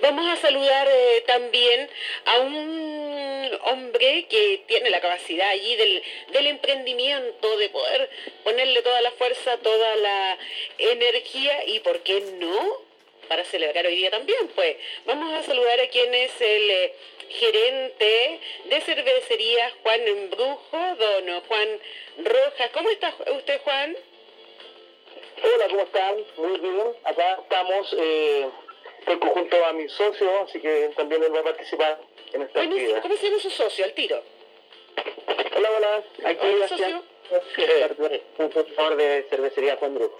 Vamos 0.00 0.26
a 0.26 0.36
saludar 0.36 0.88
eh, 0.90 1.22
también 1.24 1.88
a 2.26 2.40
un 2.40 3.58
hombre 3.62 4.26
que 4.28 4.64
tiene 4.66 4.90
la 4.90 5.00
capacidad 5.00 5.50
allí 5.50 5.76
del, 5.76 6.46
emprendimiento, 6.48 7.56
de 7.58 7.68
poder 7.68 8.10
ponerle 8.42 8.82
toda 8.82 9.00
la 9.02 9.12
fuerza, 9.12 9.56
toda 9.58 9.96
la 9.96 10.38
energía 10.78 11.64
y, 11.66 11.78
¿por 11.80 12.00
qué 12.00 12.20
no? 12.38 12.88
Para 13.28 13.44
celebrar 13.44 13.86
hoy 13.86 13.94
día 13.96 14.10
también, 14.10 14.48
pues 14.54 14.76
vamos 15.04 15.32
a 15.34 15.42
saludar 15.44 15.78
a 15.80 15.88
quien 15.88 16.12
es 16.12 16.40
el 16.40 16.70
eh, 16.70 16.94
gerente 17.28 18.40
de 18.64 18.80
cervecería 18.80 19.72
Juan 19.82 20.00
Embrujo, 20.08 20.96
don 20.98 21.40
Juan 21.42 21.80
Rojas. 22.24 22.70
¿Cómo 22.72 22.90
está 22.90 23.14
usted, 23.32 23.60
Juan? 23.60 23.96
Hola, 25.42 25.68
¿cómo 25.68 25.82
están? 25.82 26.16
Muy 26.36 26.58
bien. 26.58 26.96
Acá 27.04 27.38
estamos 27.42 27.96
eh, 27.96 28.48
junto 29.06 29.64
a 29.64 29.72
mi 29.72 29.88
socio, 29.88 30.40
así 30.42 30.60
que 30.60 30.90
también 30.96 31.22
él 31.22 31.34
va 31.34 31.40
a 31.40 31.44
participar 31.44 31.98
en 32.32 32.42
esta 32.42 32.58
Buenísimo. 32.58 32.96
actividad. 32.96 33.02
¿Cómo 33.02 33.16
se 33.16 33.26
llama 33.28 33.38
su 33.40 33.50
socio, 33.50 33.84
al 33.84 33.92
tiro? 33.94 34.22
Hola, 35.56 35.70
hola. 35.76 36.02
Aquí 36.24 36.38
Hola, 36.46 36.58
Bastián. 36.68 36.90
socio. 36.90 38.22
Un 38.38 38.48
profesor 38.50 38.96
de 38.96 39.26
cervecería 39.28 39.76
Juan 39.76 39.94
Brujo. 39.94 40.18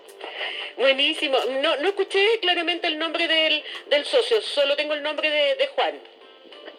Buenísimo. 0.77 1.39
No, 1.63 1.77
no 1.77 1.89
escuché 1.89 2.39
claramente 2.41 2.87
el 2.87 2.99
nombre 2.99 3.27
del, 3.27 3.63
del 3.87 4.05
socio, 4.05 4.41
solo 4.43 4.77
tengo 4.77 4.95
el 4.95 5.03
nombre 5.03 5.31
de, 5.31 5.55
de 5.57 5.67
Juan. 5.69 6.01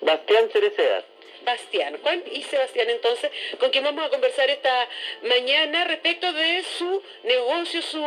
Bastián 0.01 0.49
Cereceda. 0.51 1.03
Bastián, 1.43 1.97
Juan 2.01 2.23
y 2.31 2.43
Sebastián 2.43 2.89
entonces, 2.89 3.31
con 3.59 3.69
quien 3.69 3.83
vamos 3.83 4.05
a 4.05 4.09
conversar 4.09 4.49
esta 4.49 4.87
mañana 5.23 5.85
respecto 5.85 6.31
de 6.33 6.63
su 6.77 7.01
negocio, 7.23 7.81
su 7.81 8.03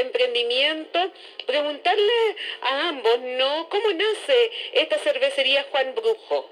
emprendimiento, 0.00 0.98
preguntarle 1.46 2.36
a 2.62 2.88
ambos, 2.88 3.20
¿no? 3.20 3.68
¿Cómo 3.68 3.92
nace 3.92 4.50
esta 4.72 4.98
cervecería 4.98 5.64
Juan 5.70 5.94
Brujo? 5.94 6.50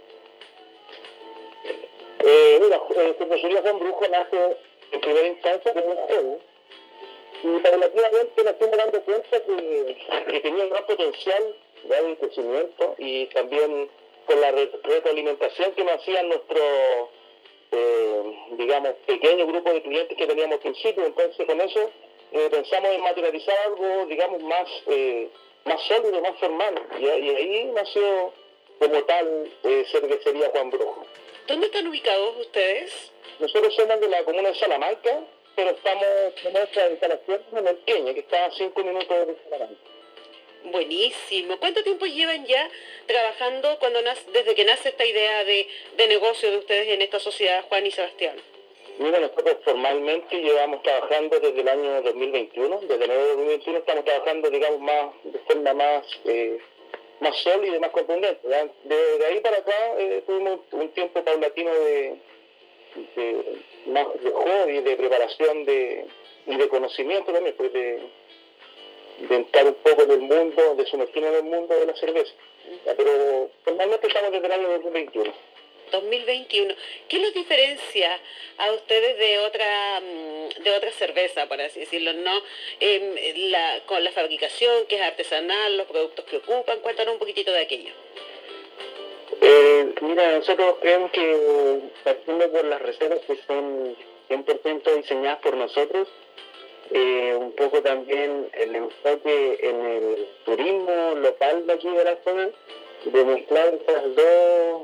Eh, 2.25 2.59
mira, 2.61 2.81
eh, 2.97 3.15
cervecería 3.19 3.63
Juan 3.63 3.79
Brujo 3.79 4.07
nace 4.09 4.57
en 4.93 5.01
primera 5.01 5.27
instancia 5.27 5.73
como 5.73 5.87
un 5.87 5.97
juego. 5.97 6.41
Y 7.41 7.59
paulatinamente 7.61 8.43
nos 8.43 8.57
fuimos 8.57 8.77
dando 8.77 9.01
cuenta 9.03 9.41
que, 9.45 9.97
que 10.29 10.41
tenía 10.41 10.65
un 10.65 10.71
gran 10.71 10.87
potencial 10.87 11.55
de 11.85 12.17
crecimiento 12.17 12.95
y 12.99 13.27
también 13.27 13.89
con 14.29 14.41
la 14.41 14.51
re- 14.53 14.71
retroalimentación 14.85 15.73
que 15.73 15.83
nos 15.85 15.95
hacían 15.95 16.29
nuestro, 16.29 17.11
eh, 17.73 18.23
digamos, 18.53 18.93
pequeño 19.07 19.47
grupo 19.47 19.73
de 19.73 19.83
clientes 19.83 20.17
que 20.17 20.27
teníamos 20.27 20.55
al 20.57 20.61
principio. 20.61 21.05
Entonces, 21.07 21.47
con 21.47 21.61
eso 21.61 21.91
eh, 22.33 22.49
pensamos 22.51 22.91
en 22.91 23.01
materializar 23.01 23.57
algo, 23.67 24.07
digamos, 24.07 24.43
más, 24.43 24.69
eh, 24.87 25.29
más 25.65 25.81
sólido, 25.89 26.21
más 26.21 26.39
formal. 26.39 26.75
Y, 27.01 27.05
y 27.05 27.31
ahí 27.31 27.65
nació 27.75 28.33
como 28.79 29.03
tal 29.05 29.51
eh, 29.65 29.85
cervecería 29.91 30.51
Juan 30.51 30.71
Brujo. 30.71 31.05
¿Dónde 31.47 31.67
están 31.67 31.89
ubicados 31.89 32.37
ustedes? 32.37 33.13
Nosotros 33.41 33.75
somos 33.75 33.99
de 34.01 34.09
la 34.09 34.23
comuna 34.25 34.51
de 34.51 34.55
Salamanca, 34.55 35.21
pero 35.57 35.71
estamos 35.71 36.05
en 36.45 36.53
nuestra 36.53 36.91
instalación 36.91 37.43
en 37.57 37.67
el 37.67 37.79
Queña, 37.85 38.15
que 38.15 38.21
está 38.21 38.45
a 38.45 38.51
cinco 38.53 38.85
minutos 38.85 39.27
de 39.27 39.37
Salamanca. 39.49 39.88
Buenísimo. 40.65 41.59
¿Cuánto 41.59 41.83
tiempo 41.83 42.07
llevan 42.07 42.45
ya 42.47 42.69
trabajando 43.07 43.79
cuando 43.79 44.03
nace, 44.03 44.31
desde 44.33 44.55
que 44.55 44.65
nace 44.65 44.91
esta 44.91 45.05
idea 45.05 45.45
de, 45.45 45.67
de 45.97 46.07
negocio 46.09 46.51
de 46.51 46.59
ustedes 46.59 46.89
en 46.89 47.03
esta 47.03 47.19
sociedad, 47.19 47.65
Juan 47.69 47.87
y 47.87 47.91
Sebastián? 47.91 48.37
Mira, 48.99 49.21
nosotros 49.21 49.59
formalmente 49.65 50.37
llevamos 50.37 50.83
trabajando 50.83 51.39
desde 51.39 51.61
el 51.61 51.69
año 51.69 52.03
2021, 52.03 52.81
desde 52.81 53.05
enero 53.05 53.21
de 53.21 53.29
2021 53.29 53.79
estamos 53.79 54.05
trabajando, 54.05 54.51
digamos, 54.51 54.81
más 54.81 55.11
de 55.23 55.39
forma 55.39 55.75
más 55.75 56.05
eh, 56.25 56.59
más 57.21 57.37
sólida 57.37 57.77
y 57.77 57.81
más 57.81 57.91
contundente. 57.91 58.49
de 58.49 59.27
ahí 59.27 59.41
para 59.41 59.59
acá 59.59 59.95
eh, 59.99 60.23
tuvimos 60.27 60.61
un 60.73 60.89
tiempo 60.91 61.23
paulatino 61.23 61.73
de, 61.73 62.17
de 63.17 63.45
más 63.87 64.07
de 64.23 64.31
hobby, 64.31 64.81
de 64.81 64.97
preparación 64.97 65.65
de, 65.65 66.07
y 66.47 66.57
de 66.57 66.69
conocimiento 66.69 67.33
también, 67.33 67.55
pues 67.57 67.73
de, 67.73 68.01
de 69.21 69.35
entrar 69.35 69.67
un 69.67 69.75
poco 69.75 70.03
en 70.03 70.11
el 70.11 70.21
mundo, 70.21 70.75
de 70.77 70.87
sumergirnos 70.87 71.31
en 71.31 71.37
el 71.37 71.43
mundo 71.45 71.75
de 71.75 71.87
la 71.87 71.95
cerveza. 71.97 72.33
¿ya? 72.85 72.95
Pero 72.95 73.51
formalmente 73.65 74.07
estamos 74.07 74.33
desde 74.33 74.47
el 74.47 74.53
año 74.53 74.69
2021. 74.69 75.33
2021. 75.91 76.75
¿Qué 77.09 77.19
los 77.19 77.33
diferencia 77.35 78.21
a 78.59 78.73
ustedes 78.73 79.19
de 79.19 79.39
otra 79.39 80.01
mm, 80.01 80.63
de 80.63 80.71
otra 80.71 80.93
cerveza, 80.93 81.47
por 81.47 81.61
así 81.61 81.81
decirlo, 81.81 82.13
no? 82.13 82.43
Em, 82.81 83.51
la, 83.51 83.81
con 83.87 84.03
la 84.05 84.13
fabricación, 84.13 84.87
que 84.87 84.97
es 84.97 85.03
artesanal, 85.03 85.77
los 85.77 85.87
productos 85.87 86.25
que 86.27 86.37
ocupan, 86.39 86.81
cuéntanos 86.81 87.15
un 87.15 87.19
poquitito 87.19 87.53
de 87.53 87.61
aquello. 87.61 87.93
Eh, 89.41 89.95
mira, 90.01 90.39
nosotros 90.39 90.77
creemos 90.81 91.11
que 91.13 91.81
partiendo 92.03 92.51
por 92.51 92.65
las 92.65 92.83
recetas 92.83 93.21
que 93.21 93.37
son 93.47 93.97
100% 94.29 94.97
diseñadas 94.97 95.39
por 95.41 95.55
nosotros, 95.55 96.09
eh, 96.91 97.37
un 97.39 97.53
poco 97.53 97.83
también 97.83 98.49
el 98.55 98.75
enfoque 98.77 99.59
en 99.63 99.81
el 99.87 100.29
turismo 100.45 101.15
local 101.17 101.67
de 101.67 101.73
aquí 101.73 101.89
de 101.89 102.05
la 102.05 102.17
zona, 102.25 102.51
de 103.05 103.35
estas 103.35 104.15
dos, 104.17 104.83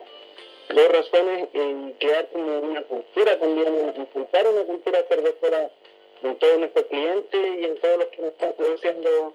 dos 0.71 0.89
razones 0.93 1.49
y 1.53 1.93
crear 1.99 2.29
como 2.33 2.59
una 2.61 2.83
cultura 2.83 3.39
también, 3.39 3.95
impulsar 3.97 4.47
una 4.49 4.65
cultura 4.65 5.03
cervecera 5.09 5.71
en 6.23 6.37
todos 6.39 6.59
nuestros 6.59 6.87
clientes 6.87 7.41
y 7.61 7.65
en 7.65 7.77
todos 7.81 7.99
los 7.99 8.09
que 8.09 8.23
nos 8.23 8.31
están 8.33 8.53
produciendo 8.55 9.35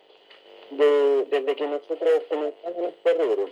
de- 0.71 1.25
desde 1.29 1.55
que 1.55 1.67
nosotros 1.67 2.21
comenzamos 2.29 2.93
este 2.93 3.13
rubro. 3.13 3.49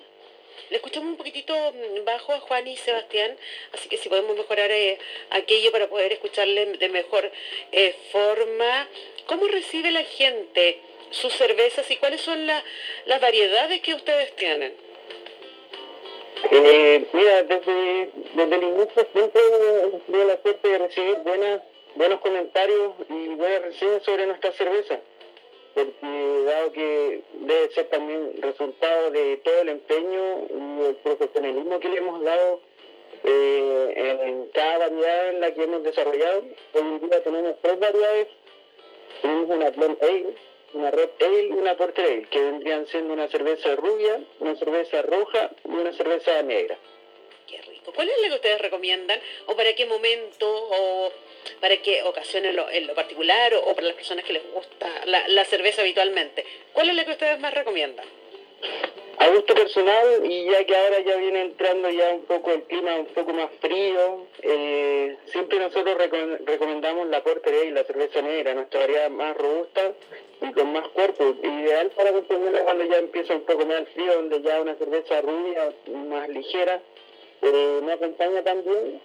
Le 0.69 0.78
escuchamos 0.78 1.09
un 1.09 1.18
poquitito 1.18 1.53
mm, 1.53 2.03
bajo 2.06 2.34
a 2.34 2.40
Juan 2.40 2.68
y 2.68 2.78
Sebastián, 2.78 3.38
así 3.73 3.90
que 3.90 3.97
si 3.97 4.09
podemos 4.09 4.35
mejorar 4.38 4.72
eh, 4.72 4.97
aquello 5.31 5.72
para 5.72 5.88
poder 5.88 6.13
escucharle 6.13 6.66
de 6.78 6.90
mejor 6.90 7.31
eh, 7.72 7.95
forma. 8.12 8.88
¿Cómo 9.25 9.47
recibe 9.47 9.91
la 9.91 10.03
gente 10.03 10.79
sus 11.12 11.34
cervezas 11.34 11.90
y 11.91 11.96
cuáles 11.97 12.22
son 12.22 12.46
la- 12.47 12.63
las 13.06 13.19
variedades 13.22 13.81
que 13.81 13.94
ustedes 13.94 14.35
tienen? 14.35 14.73
Eh, 16.51 17.06
mira, 17.13 17.44
desde, 17.44 18.09
desde 18.35 18.56
el 18.56 18.63
inicio 18.63 19.07
siempre 19.12 19.41
tenido 20.06 20.25
la 20.28 20.41
suerte 20.41 20.67
de 20.67 20.78
recibir 20.78 21.16
buenas, 21.17 21.62
buenos 21.96 22.19
comentarios 22.22 22.94
y 23.09 23.28
buenas 23.29 23.62
reseñas 23.63 24.03
sobre 24.03 24.28
nuestra 24.28 24.51
cerveza, 24.51 25.00
porque 25.78 26.44
dado 26.46 26.72
que 26.72 27.22
debe 27.34 27.70
ser 27.70 27.86
también 27.90 28.42
resultado 28.42 29.12
de 29.12 29.38
todo 29.38 29.62
el 29.62 29.70
empeño 29.70 30.48
y 30.50 30.86
el 30.88 30.96
profesionalismo 31.04 31.80
que 31.80 31.90
le 31.90 31.98
hemos 31.98 32.24
dado 32.24 32.62
eh, 33.24 33.94
en 34.26 34.48
cada 34.54 34.90
variedad 34.90 35.30
en 35.30 35.42
la 35.42 35.54
que 35.54 35.64
hemos 35.64 35.84
desarrollado, 35.84 36.46
hoy 36.74 36.82
en 36.82 37.00
día 37.00 37.24
tenemos 37.24 37.56
tres 37.62 37.80
variedades, 37.80 38.28
tenemos 39.22 39.50
una 39.50 39.70
Blonde 39.70 39.98
Ale, 40.02 40.36
una 40.74 40.92
Red 40.92 41.10
Ale 41.22 41.44
y 41.44 41.52
una 41.52 41.78
Porter 41.78 42.06
Ale, 42.06 42.24
que 42.24 42.42
vendrían 42.42 42.88
siendo 42.88 43.14
una 43.14 43.28
cerveza 43.28 43.76
rubia, 43.76 44.20
una 44.40 44.56
cerveza 44.56 45.04
roja 45.04 45.52
y 45.64 45.70
una 45.70 45.94
cerveza 45.94 46.42
negra. 46.42 46.78
¿Cuál 47.94 48.09
es 48.09 48.22
la 48.22 48.28
que 48.30 48.36
ustedes 48.36 48.62
recomiendan? 48.62 49.20
¿O 49.48 49.56
para 49.56 49.74
qué 49.74 49.86
momento? 49.86 50.48
¿O 50.50 51.12
para 51.59 51.78
qué 51.78 52.03
ocasión 52.03 52.46
en 52.46 52.56
lo, 52.56 52.94
particular? 52.94 53.53
¿O, 53.56 53.74
para 53.74 53.88
las 53.88 53.96
personas 53.96 54.25
que 54.25 54.34
les 54.34 54.52
gusta 54.52 54.88
la, 55.06 55.46
cerveza 55.46 55.81
habitualmente? 55.81 56.46
¿Cuál 56.74 56.90
es 56.90 56.96
la 56.96 57.06
que 57.06 57.12
ustedes 57.12 57.40
más 57.40 57.53
recomiendan? 57.53 58.06
A 59.20 59.30
gusto 59.30 59.56
personal, 59.56 60.24
y 60.31 60.46
ya 60.46 60.64
que 60.64 60.76
ahora 60.76 61.00
ya 61.00 61.16
viene 61.16 61.42
entrando 61.42 61.90
ya 61.90 62.09
un 62.12 62.26
poco 62.26 62.52
el 62.52 62.64
clima 62.64 62.96
un 62.96 63.08
poco 63.08 63.34
más 63.34 63.50
frío, 63.59 64.28
eh, 64.44 65.18
siempre 65.31 65.58
nosotros 65.58 65.97
reco- 65.97 66.38
recomendamos 66.46 67.08
la 67.08 67.24
Porter 67.24 67.52
Ale, 67.52 67.72
la 67.72 67.84
cerveza 67.84 68.22
negra, 68.22 68.53
nuestra 68.53 68.81
variedad 68.81 69.09
más 69.09 69.36
robusta 69.36 69.94
y 70.40 70.52
con 70.52 70.72
más 70.72 70.88
cuerpo, 70.90 71.36
ideal 71.42 71.90
para 71.92 72.12
consumirla 72.12 72.64
cuando 72.64 72.84
ya 72.86 72.97
empieza 72.97 73.34
un 73.34 73.42
poco 73.42 73.66
más 73.66 73.80
el 73.80 73.88
frío, 73.88 74.14
donde 74.14 74.42
ya 74.44 74.62
una 74.62 74.76
cerveza 74.76 75.20
rubia, 75.22 75.74
más 75.88 76.29
ligera, 76.29 76.79
eh, 77.41 77.79
nos 77.84 77.93
acompaña 77.93 78.43
también. 78.43 79.01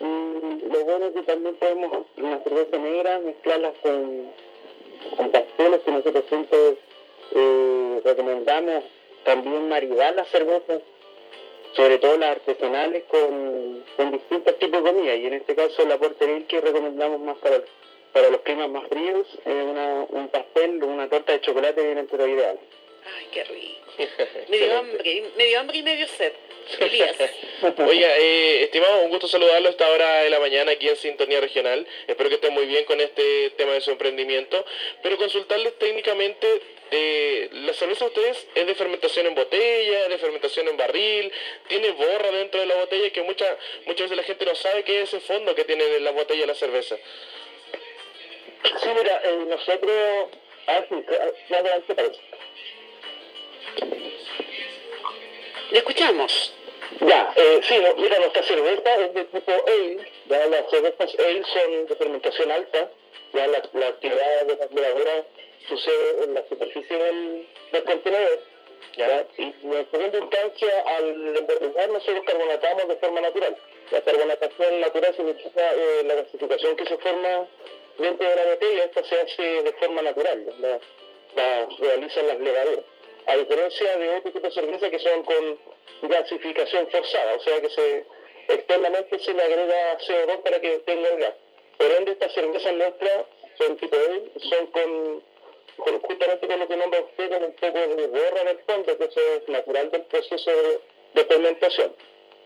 Y 0.00 0.68
lo 0.68 0.84
bueno 0.84 1.06
es 1.06 1.12
que 1.12 1.22
también 1.22 1.54
podemos 1.54 2.06
una 2.16 2.40
cerveza 2.40 2.78
negra 2.78 3.20
mezclarlas 3.20 3.74
con, 3.82 4.30
con 5.16 5.30
pasteles 5.30 5.80
que 5.80 5.90
nosotros 5.90 6.24
siempre 6.28 6.58
eh, 7.32 8.00
recomendamos 8.04 8.84
también 9.24 9.68
maridar 9.68 10.14
las 10.14 10.28
cervezas, 10.28 10.82
sobre 11.74 11.98
todo 11.98 12.16
las 12.18 12.30
artesanales, 12.30 13.04
con, 13.04 13.84
con 13.96 14.10
distintos 14.12 14.58
tipos 14.58 14.82
de 14.82 14.92
comida. 14.92 15.14
Y 15.14 15.26
en 15.26 15.34
este 15.34 15.54
caso 15.54 15.84
la 15.86 15.98
porteril 15.98 16.46
que 16.46 16.60
recomendamos 16.60 17.20
más 17.20 17.38
para, 17.38 17.62
para 18.12 18.30
los 18.30 18.40
climas 18.40 18.70
más 18.70 18.88
fríos, 18.88 19.26
es 19.44 19.64
una, 19.64 20.06
un 20.08 20.28
pastel 20.28 20.82
o 20.82 20.86
una 20.86 21.08
torta 21.08 21.32
de 21.32 21.40
chocolate 21.40 21.82
viene 21.82 22.04
pero 22.04 22.26
ideal. 22.26 22.58
Ay, 23.04 23.28
qué 23.32 23.44
rico. 23.44 23.84
Me 24.48 24.58
dio 24.58 24.78
hambre, 24.78 25.24
me 25.36 25.44
dio 25.44 25.60
hambre 25.60 25.78
y 25.78 25.82
medio 25.82 26.06
sed. 26.08 26.32
Oiga, 27.86 28.18
eh, 28.18 28.62
estimado, 28.64 29.02
un 29.02 29.10
gusto 29.10 29.28
saludarlo 29.28 29.68
a 29.68 29.70
esta 29.70 29.88
hora 29.90 30.22
de 30.22 30.30
la 30.30 30.40
mañana 30.40 30.72
aquí 30.72 30.88
en 30.88 30.96
Sintonía 30.96 31.40
Regional. 31.40 31.86
Espero 32.06 32.28
que 32.28 32.36
estén 32.36 32.54
muy 32.54 32.66
bien 32.66 32.84
con 32.84 33.00
este 33.00 33.50
tema 33.50 33.72
de 33.72 33.80
su 33.80 33.90
emprendimiento. 33.90 34.64
Pero 35.02 35.16
consultarles 35.18 35.78
técnicamente, 35.78 36.62
eh, 36.90 37.48
¿la 37.52 37.72
cerveza 37.74 38.06
de 38.06 38.10
ustedes 38.10 38.46
es 38.54 38.66
de 38.66 38.74
fermentación 38.74 39.26
en 39.26 39.34
botella, 39.34 40.08
de 40.08 40.18
fermentación 40.18 40.68
en 40.68 40.76
barril? 40.76 41.32
¿Tiene 41.68 41.90
borra 41.90 42.30
dentro 42.30 42.60
de 42.60 42.66
la 42.66 42.76
botella? 42.76 43.10
Que 43.10 43.22
mucha, 43.22 43.56
muchas 43.86 44.04
veces 44.04 44.16
la 44.16 44.22
gente 44.22 44.44
no 44.46 44.54
sabe 44.54 44.84
qué 44.84 45.02
es 45.02 45.12
ese 45.12 45.20
fondo 45.20 45.54
que 45.54 45.64
tiene 45.64 45.84
en 45.84 46.04
la 46.04 46.12
botella 46.12 46.46
la 46.46 46.54
cerveza. 46.54 46.96
Sí, 48.82 48.88
mira, 48.96 49.22
eh, 49.24 49.44
nosotros... 49.46 50.28
Ah, 50.66 50.82
sí, 50.88 50.94
más 51.50 51.60
adelante. 51.60 51.94
Escuchamos. 55.74 56.54
Ya, 57.00 57.32
eh, 57.34 57.60
sí, 57.64 57.74
mira, 57.96 58.18
nuestra 58.20 58.42
cerveza 58.44 58.94
es 58.94 59.14
de 59.14 59.24
tipo 59.24 59.52
ale, 59.66 60.12
ya 60.26 60.46
las 60.46 60.70
cervezas 60.70 61.16
ale 61.18 61.42
son 61.44 61.86
de 61.86 61.96
fermentación 61.96 62.50
alta, 62.52 62.90
ya 63.32 63.46
la, 63.48 63.58
actividad 63.58 64.42
de 64.46 64.56
la 64.56 64.66
levadura 64.66 65.24
sucede 65.68 66.24
en 66.24 66.34
la 66.34 66.46
superficie 66.48 66.96
del, 66.96 67.84
contenedor, 67.84 68.38
¿ya? 68.96 69.26
y 69.36 69.42
en 69.42 69.90
segunda 69.90 70.18
instancia 70.18 70.84
al 70.96 71.36
embotellar 71.38 71.88
nosotros 71.90 72.24
carbonatamos 72.24 72.88
de 72.88 72.96
forma 72.96 73.20
natural. 73.20 73.56
La 73.90 74.00
carbonatación 74.02 74.80
natural 74.80 75.16
significa 75.16 75.72
eh, 75.74 76.02
la 76.04 76.14
gasificación 76.14 76.76
que 76.76 76.86
se 76.86 76.98
forma 76.98 77.48
dentro 77.98 78.28
de 78.28 78.36
la 78.36 78.44
botella, 78.44 78.84
esta 78.84 79.04
se 79.04 79.20
hace 79.20 79.62
de 79.62 79.72
forma 79.72 80.02
natural, 80.02 80.54
la, 80.60 80.78
la 81.34 81.66
realizan 81.80 82.28
las 82.28 82.38
levaduras 82.38 82.93
a 83.26 83.36
diferencia 83.36 83.96
de 83.96 84.16
otro 84.16 84.32
tipo 84.32 84.46
de 84.46 84.54
cerveza 84.54 84.90
que 84.90 84.98
son 84.98 85.22
con 85.24 85.58
gasificación 86.02 86.88
forzada, 86.90 87.34
o 87.34 87.40
sea 87.40 87.60
que 87.60 87.70
se 87.70 88.04
externamente 88.48 89.18
se 89.18 89.32
le 89.32 89.42
agrega 89.42 89.98
CO2 89.98 90.42
para 90.42 90.60
que 90.60 90.78
tenga 90.80 91.08
el 91.08 91.18
gas. 91.18 91.34
Por 91.78 91.90
ende, 91.90 92.12
estas 92.12 92.32
cervezas 92.32 92.72
nuestras 92.74 93.26
son 93.58 93.76
tipo 93.76 93.96
E, 93.96 94.30
son 94.48 94.66
con, 94.68 95.22
justamente 96.02 96.46
con 96.46 96.60
lo 96.60 96.68
que 96.68 96.76
nombra 96.76 97.00
usted, 97.00 97.30
con 97.30 97.44
un 97.44 97.52
poco 97.54 97.78
de 97.78 98.06
borra 98.06 98.40
en 98.42 98.48
el 98.48 98.58
fondo, 98.60 98.98
que 98.98 99.04
eso 99.04 99.20
es 99.36 99.48
natural 99.48 99.90
del 99.90 100.02
proceso 100.02 100.50
de, 101.14 101.24
fermentación. 101.24 101.94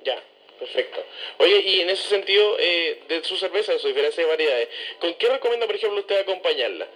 Ya. 0.04 0.22
Perfecto. 0.58 1.04
Oye, 1.38 1.60
y 1.60 1.80
en 1.82 1.90
ese 1.90 2.08
sentido, 2.08 2.56
eh, 2.58 3.02
de 3.06 3.22
su 3.22 3.36
cerveza, 3.36 3.72
de 3.72 3.78
su 3.78 3.86
diferencia 3.86 4.24
de 4.24 4.28
variedades, 4.28 4.68
¿con 5.00 5.14
qué 5.14 5.28
recomienda, 5.28 5.66
por 5.66 5.76
ejemplo, 5.76 6.00
usted 6.00 6.18
acompañarla? 6.18 6.88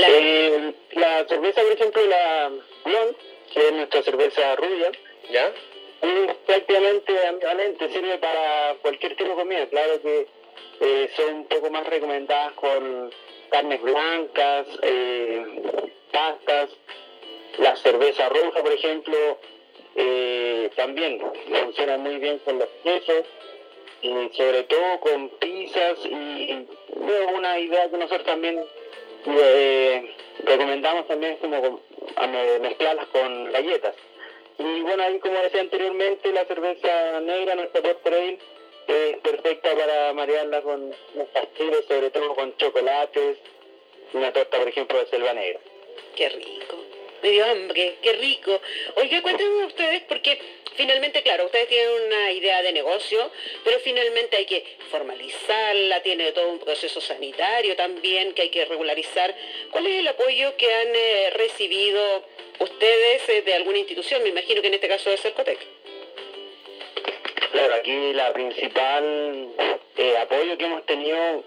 Eh, 0.00 0.74
la 0.92 1.26
cerveza, 1.26 1.60
por 1.60 1.72
ejemplo, 1.72 2.06
la 2.06 2.52
Blond, 2.84 3.16
que 3.52 3.66
es 3.66 3.72
nuestra 3.72 4.02
cerveza 4.04 4.54
rubia, 4.54 4.92
¿ya? 5.28 5.52
Es 6.00 6.34
prácticamente 6.46 7.26
ambivalente, 7.26 7.88
sirve 7.88 8.16
para 8.18 8.76
cualquier 8.80 9.16
tipo 9.16 9.30
de 9.30 9.34
comida. 9.34 9.66
Claro 9.66 10.00
que 10.00 10.28
eh, 10.80 11.10
son 11.16 11.34
un 11.34 11.46
poco 11.46 11.70
más 11.70 11.84
recomendadas 11.88 12.52
con 12.52 13.10
carnes 13.50 13.82
blancas, 13.82 14.68
eh, 14.82 15.44
pastas, 16.12 16.70
la 17.58 17.74
cerveza 17.74 18.28
roja, 18.28 18.62
por 18.62 18.72
ejemplo, 18.72 19.38
también 20.76 21.20
funciona 21.60 21.98
muy 21.98 22.18
bien 22.18 22.38
con 22.44 22.60
los 22.60 22.68
quesos 22.84 23.26
y 24.00 24.12
sobre 24.36 24.62
todo 24.64 25.00
con 25.00 25.28
pizzas 25.40 25.98
y, 26.04 26.66
una 27.34 27.58
idea 27.58 27.90
que 27.90 27.96
nosotros 27.96 28.24
también 28.24 28.64
eh, 29.30 30.14
recomendamos 30.44 31.06
también 31.06 31.36
como 31.36 31.80
mezclarlas 32.60 33.06
con 33.08 33.52
galletas. 33.52 33.94
Y 34.58 34.80
bueno, 34.82 35.02
ahí 35.02 35.18
como 35.20 35.38
decía 35.40 35.60
anteriormente, 35.60 36.32
la 36.32 36.44
cerveza 36.44 37.20
negra, 37.20 37.54
nuestra 37.54 37.80
Port 37.80 38.02
Trail, 38.02 38.38
es 38.88 39.18
perfecta 39.18 39.74
para 39.74 40.12
marearla 40.14 40.62
con 40.62 40.90
los 41.14 41.28
pasteles, 41.28 41.84
sobre 41.86 42.10
todo 42.10 42.34
con 42.34 42.56
chocolates, 42.56 43.38
una 44.14 44.32
torta, 44.32 44.58
por 44.58 44.68
ejemplo, 44.68 44.98
de 44.98 45.06
selva 45.06 45.32
negra. 45.34 45.60
Qué 46.16 46.28
rico. 46.30 46.87
Me 47.22 47.30
dio 47.30 47.44
hambre, 47.44 47.96
qué 48.02 48.12
rico. 48.12 48.60
Oiga, 48.96 49.20
cuéntenme 49.22 49.66
ustedes, 49.66 50.02
porque 50.02 50.38
finalmente, 50.76 51.22
claro, 51.22 51.46
ustedes 51.46 51.68
tienen 51.68 51.90
una 52.06 52.32
idea 52.32 52.62
de 52.62 52.72
negocio, 52.72 53.30
pero 53.64 53.78
finalmente 53.80 54.36
hay 54.36 54.46
que 54.46 54.64
formalizarla, 54.90 56.00
tiene 56.02 56.30
todo 56.32 56.48
un 56.48 56.60
proceso 56.60 57.00
sanitario 57.00 57.74
también 57.74 58.34
que 58.34 58.42
hay 58.42 58.50
que 58.50 58.64
regularizar. 58.64 59.34
¿Cuál 59.70 59.86
es 59.86 59.98
el 59.98 60.08
apoyo 60.08 60.56
que 60.56 60.72
han 60.72 60.94
eh, 60.94 61.30
recibido 61.34 62.24
ustedes 62.60 63.28
eh, 63.28 63.42
de 63.42 63.54
alguna 63.54 63.78
institución? 63.78 64.22
Me 64.22 64.28
imagino 64.28 64.60
que 64.60 64.68
en 64.68 64.74
este 64.74 64.88
caso 64.88 65.10
es 65.10 65.20
Cercotec. 65.20 65.58
Claro, 67.50 67.74
aquí 67.74 68.12
la 68.12 68.32
principal 68.32 69.48
eh, 69.96 70.16
apoyo 70.18 70.56
que 70.56 70.64
hemos 70.64 70.86
tenido 70.86 71.42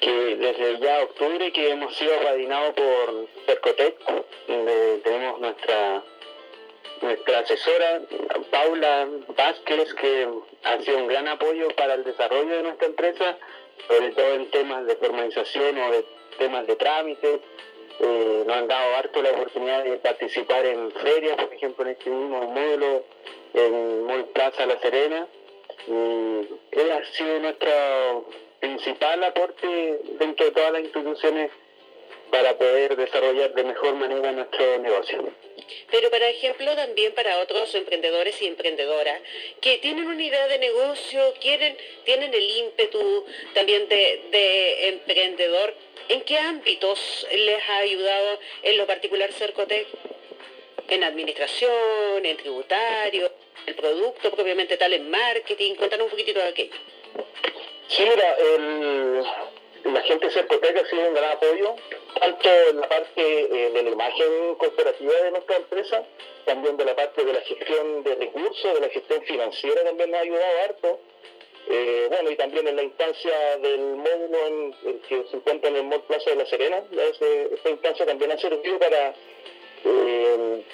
que 0.00 0.36
desde 0.36 0.78
ya 0.80 1.02
octubre 1.02 1.52
que 1.52 1.70
hemos 1.70 1.94
sido 1.96 2.14
apadrinados 2.16 2.74
por 2.74 3.26
Cercotec, 3.46 3.96
donde 4.48 4.98
tenemos 5.04 5.40
nuestra 5.40 6.02
nuestra 7.02 7.40
asesora 7.40 8.00
Paula 8.50 9.08
Vázquez, 9.36 9.92
que 9.94 10.28
ha 10.62 10.80
sido 10.80 10.98
un 10.98 11.08
gran 11.08 11.28
apoyo 11.28 11.68
para 11.76 11.94
el 11.94 12.04
desarrollo 12.04 12.56
de 12.56 12.62
nuestra 12.62 12.86
empresa, 12.86 13.38
sobre 13.88 14.10
todo 14.12 14.34
en 14.34 14.50
temas 14.50 14.86
de 14.86 14.96
formalización 14.96 15.78
o 15.78 15.90
de 15.90 16.04
temas 16.38 16.66
de 16.66 16.76
trámites. 16.76 17.40
Eh, 18.00 18.44
nos 18.46 18.56
han 18.56 18.68
dado 18.68 18.96
harto 18.96 19.22
la 19.22 19.30
oportunidad 19.30 19.84
de 19.84 19.96
participar 19.98 20.64
en 20.64 20.90
ferias, 20.92 21.36
por 21.36 21.52
ejemplo, 21.52 21.84
en 21.84 21.90
este 21.90 22.10
mismo 22.10 22.42
módulo 22.42 23.04
en 23.54 24.04
Mall 24.04 24.24
Plaza 24.26 24.66
La 24.66 24.78
Serena. 24.80 25.26
Y 25.86 25.90
él 25.92 26.92
ha 26.92 27.04
sido 27.12 27.38
nuestro 27.40 28.26
principal 28.62 29.24
aporte 29.24 29.66
dentro 30.20 30.46
de 30.46 30.52
todas 30.52 30.72
las 30.72 30.82
instituciones 30.82 31.50
para 32.30 32.56
poder 32.56 32.94
desarrollar 32.96 33.52
de 33.54 33.64
mejor 33.64 33.94
manera 33.94 34.30
nuestro 34.30 34.78
negocio. 34.78 35.32
Pero, 35.90 36.08
por 36.10 36.22
ejemplo, 36.22 36.74
también 36.76 37.12
para 37.12 37.40
otros 37.40 37.74
emprendedores 37.74 38.40
y 38.40 38.46
emprendedoras 38.46 39.20
que 39.60 39.78
tienen 39.78 40.06
una 40.06 40.22
idea 40.22 40.46
de 40.46 40.58
negocio, 40.58 41.34
quieren, 41.40 41.76
tienen 42.04 42.32
el 42.32 42.50
ímpetu 42.50 43.26
también 43.52 43.88
de, 43.88 44.88
emprendedor, 44.90 45.74
¿en 46.08 46.20
qué 46.22 46.38
ámbitos 46.38 47.26
les 47.34 47.68
ha 47.68 47.78
ayudado 47.78 48.38
en 48.62 48.78
lo 48.78 48.86
particular 48.86 49.32
Cercotec? 49.32 49.88
¿En 50.88 51.02
administración, 51.02 52.24
en 52.24 52.36
tributario, 52.36 53.32
el 53.66 53.74
producto 53.74 54.30
propiamente 54.30 54.76
tal, 54.76 54.92
en 54.92 55.10
marketing? 55.10 55.74
Cuéntanos 55.74 56.04
un 56.04 56.10
poquitito 56.10 56.38
de 56.38 56.48
aquello. 56.48 56.74
Sí, 57.92 58.02
mira, 58.08 58.36
la 59.84 60.00
gente 60.00 60.24
de 60.24 60.32
Cercotec 60.32 60.78
ha 60.78 60.86
sido 60.88 61.08
un 61.08 61.14
gran 61.14 61.32
apoyo, 61.32 61.74
tanto 62.18 62.48
en 62.70 62.80
la 62.80 62.88
parte 62.88 63.12
eh, 63.16 63.70
de 63.70 63.82
la 63.82 63.90
imagen 63.90 64.54
corporativa 64.54 65.12
de 65.12 65.30
nuestra 65.32 65.56
empresa, 65.56 66.02
también 66.46 66.78
de 66.78 66.86
la 66.86 66.96
parte 66.96 67.22
de 67.22 67.34
la 67.34 67.42
gestión 67.42 68.02
de 68.02 68.14
recursos, 68.14 68.74
de 68.74 68.80
la 68.80 68.88
gestión 68.88 69.22
financiera 69.24 69.84
también 69.84 70.10
nos 70.10 70.20
ha 70.20 70.22
ayudado 70.22 70.58
harto. 70.64 71.00
Eh, 71.68 72.06
bueno, 72.08 72.30
y 72.30 72.36
también 72.36 72.66
en 72.66 72.76
la 72.76 72.82
instancia 72.82 73.58
del 73.58 73.80
módulo 73.80 74.74
que 75.06 75.24
se 75.30 75.36
encuentra 75.36 75.68
en 75.68 75.76
el 75.76 75.84
Mall 75.84 76.02
Plaza 76.04 76.30
de 76.30 76.36
La 76.36 76.46
Serena, 76.46 76.82
esta 77.52 77.68
instancia 77.68 78.06
también 78.06 78.32
ha 78.32 78.38
servido 78.38 78.78
para 78.78 79.14
eh, 79.84 80.64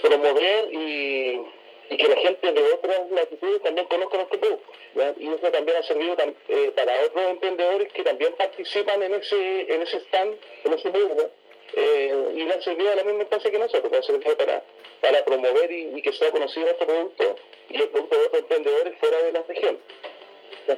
promover 0.00 0.72
y 0.72 1.42
y 1.90 1.96
que 1.96 2.08
la 2.08 2.16
gente 2.16 2.52
de 2.52 2.72
otras 2.72 3.10
latitudes 3.10 3.62
también 3.62 3.86
conozca 3.86 4.16
nuestro 4.16 4.40
producto. 4.40 4.72
Y 5.18 5.28
eso 5.28 5.50
también 5.50 5.76
ha 5.76 5.82
servido 5.82 6.16
eh, 6.48 6.72
para 6.74 7.00
otros 7.04 7.24
emprendedores 7.30 7.92
que 7.92 8.02
también 8.02 8.34
participan 8.34 9.02
en 9.02 9.14
ese, 9.14 9.74
en 9.74 9.82
ese 9.82 9.98
stand, 9.98 10.36
en 10.64 10.72
ese 10.72 10.90
mundo, 10.90 11.30
eh, 11.74 12.32
y 12.34 12.44
le 12.44 12.52
han 12.52 12.62
servido 12.62 12.92
a 12.92 12.96
la 12.96 13.04
misma 13.04 13.22
instancia 13.22 13.50
que 13.50 13.58
nosotros, 13.58 13.92
ha 13.92 14.02
servido 14.02 14.36
para, 14.36 14.62
para 15.00 15.24
promover 15.24 15.70
y, 15.70 16.02
que 16.02 16.12
sea 16.12 16.30
conocido 16.30 16.66
nuestro 16.66 16.86
producto 16.86 17.36
y 17.68 17.76
el 17.80 17.88
producto 17.88 18.18
de 18.18 18.26
otros 18.26 18.42
emprendedores 18.42 18.98
fuera 18.98 19.22
de 19.22 19.32
la 19.32 19.42
región, 19.42 19.78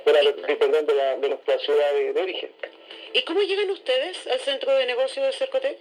fuera 0.05 0.21
de, 0.21 0.33
de, 0.33 1.17
de 1.19 1.29
nuestra 1.29 1.59
ciudad 1.59 1.93
de, 1.93 2.21
origen. 2.21 2.53
¿Y 3.13 3.23
cómo 3.23 3.41
llegan 3.43 3.71
ustedes 3.71 4.27
al 4.27 4.41
centro 4.41 4.73
de 4.77 4.87
negocios 4.87 5.27
de 5.27 5.33
Cercotec? 5.33 5.79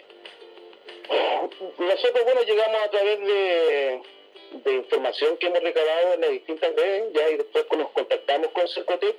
Nosotros, 1.80 2.24
bueno, 2.24 2.44
llegamos 2.44 2.82
a 2.84 2.90
través 2.90 3.20
de 3.20 4.02
de 4.52 4.74
información 4.74 5.38
que 5.38 5.48
hemos 5.48 5.62
recabado 5.62 6.14
en 6.14 6.22
las 6.22 6.30
distintas 6.32 6.76
redes, 6.76 7.14
ya 7.14 7.30
y 7.30 7.38
después 7.38 7.66
nos 7.78 7.90
contactamos 7.92 8.52
con 8.52 8.68
Cercotec 8.68 9.16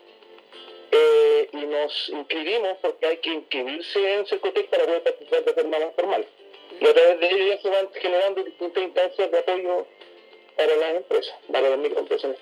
eh, 0.92 1.48
y 1.52 1.56
nos 1.56 2.08
inscribimos 2.08 2.78
porque 2.82 3.06
hay 3.06 3.16
que 3.18 3.30
inscribirse 3.30 4.14
en 4.14 4.26
Cercotec 4.26 4.68
para 4.68 4.84
poder 4.84 5.02
participar 5.02 5.44
de 5.44 5.54
forma 5.54 5.78
más 5.78 5.94
formal. 5.94 6.26
Y 6.80 6.86
a 6.86 6.94
través 6.94 7.20
de 7.20 7.26
ello 7.26 7.54
ya 7.54 7.60
se 7.60 7.68
van 7.68 7.92
generando 7.92 8.42
distintas 8.42 8.82
instancias 8.82 9.30
de 9.30 9.38
apoyo 9.38 9.86
para 10.56 10.76
las 10.76 10.94
empresas, 10.96 11.34
para 11.50 11.70
las 11.70 11.78
microempresas. 11.78 12.36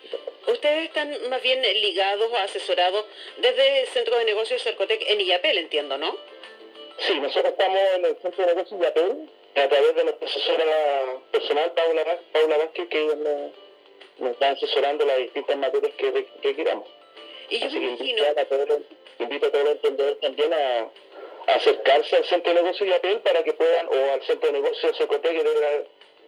Ustedes 0.46 0.84
están 0.84 1.28
más 1.28 1.42
bien 1.42 1.62
ligados 1.62 2.30
o 2.30 2.36
asesorados 2.36 3.04
desde 3.38 3.82
el 3.82 3.86
Centro 3.88 4.16
de 4.16 4.24
Negocios 4.24 4.62
Cercotec 4.62 5.02
en 5.08 5.20
IAPEL, 5.20 5.58
entiendo, 5.58 5.98
¿no? 5.98 6.16
Sí, 6.98 7.20
nosotros 7.20 7.52
estamos 7.52 7.78
en 7.96 8.04
el 8.06 8.16
Centro 8.16 8.46
de 8.46 8.54
Negocios 8.54 8.80
IAPEL, 8.80 9.30
a 9.64 9.68
través 9.68 9.94
de 9.94 10.04
nuestra 10.04 10.28
asesora 10.28 11.04
personal, 11.32 11.72
Paula, 11.72 12.18
Paula 12.32 12.56
Vázquez, 12.58 12.88
que 12.88 13.04
nos, 13.06 13.52
nos 14.18 14.32
está 14.32 14.50
asesorando 14.50 15.04
las 15.04 15.18
distintas 15.18 15.56
materias 15.56 15.92
que, 15.96 16.26
que 16.42 16.56
queramos. 16.56 16.88
Y 17.50 17.58
yo 17.58 17.66
Así 17.66 17.78
me 17.78 17.86
imagino... 17.86 18.08
invito 18.10 18.40
a, 18.40 18.44
todos 18.44 18.80
invito 19.18 19.46
a 19.46 19.50
todos 19.50 19.64
los 19.64 19.74
emprendedores 19.74 20.20
también 20.20 20.52
a, 20.52 20.90
a 21.50 21.54
acercarse 21.54 22.16
al 22.16 22.24
centro 22.24 22.52
de 22.52 22.62
negocios 22.62 22.88
de 22.88 22.94
Apel 22.96 23.20
para 23.20 23.42
que 23.42 23.52
puedan, 23.54 23.88
o 23.88 24.12
al 24.12 24.22
centro 24.22 24.52
de 24.52 24.60
negocios 24.60 24.92
de 24.92 24.98
Socoteque 24.98 25.42
de 25.42 25.60
la, 25.60 25.70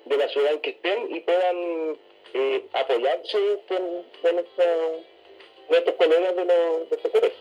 de 0.06 0.16
la 0.16 0.28
ciudad 0.28 0.52
en 0.52 0.60
que 0.60 0.70
estén 0.70 1.14
y 1.14 1.20
puedan 1.20 1.98
eh, 2.34 2.64
apoyarse 2.72 3.38
con, 3.68 4.02
con 4.22 4.38
estos, 4.38 5.00
nuestros 5.68 5.96
colegas 5.96 6.36
de 6.36 6.44
los 6.44 6.88
Socoteque. 6.88 7.32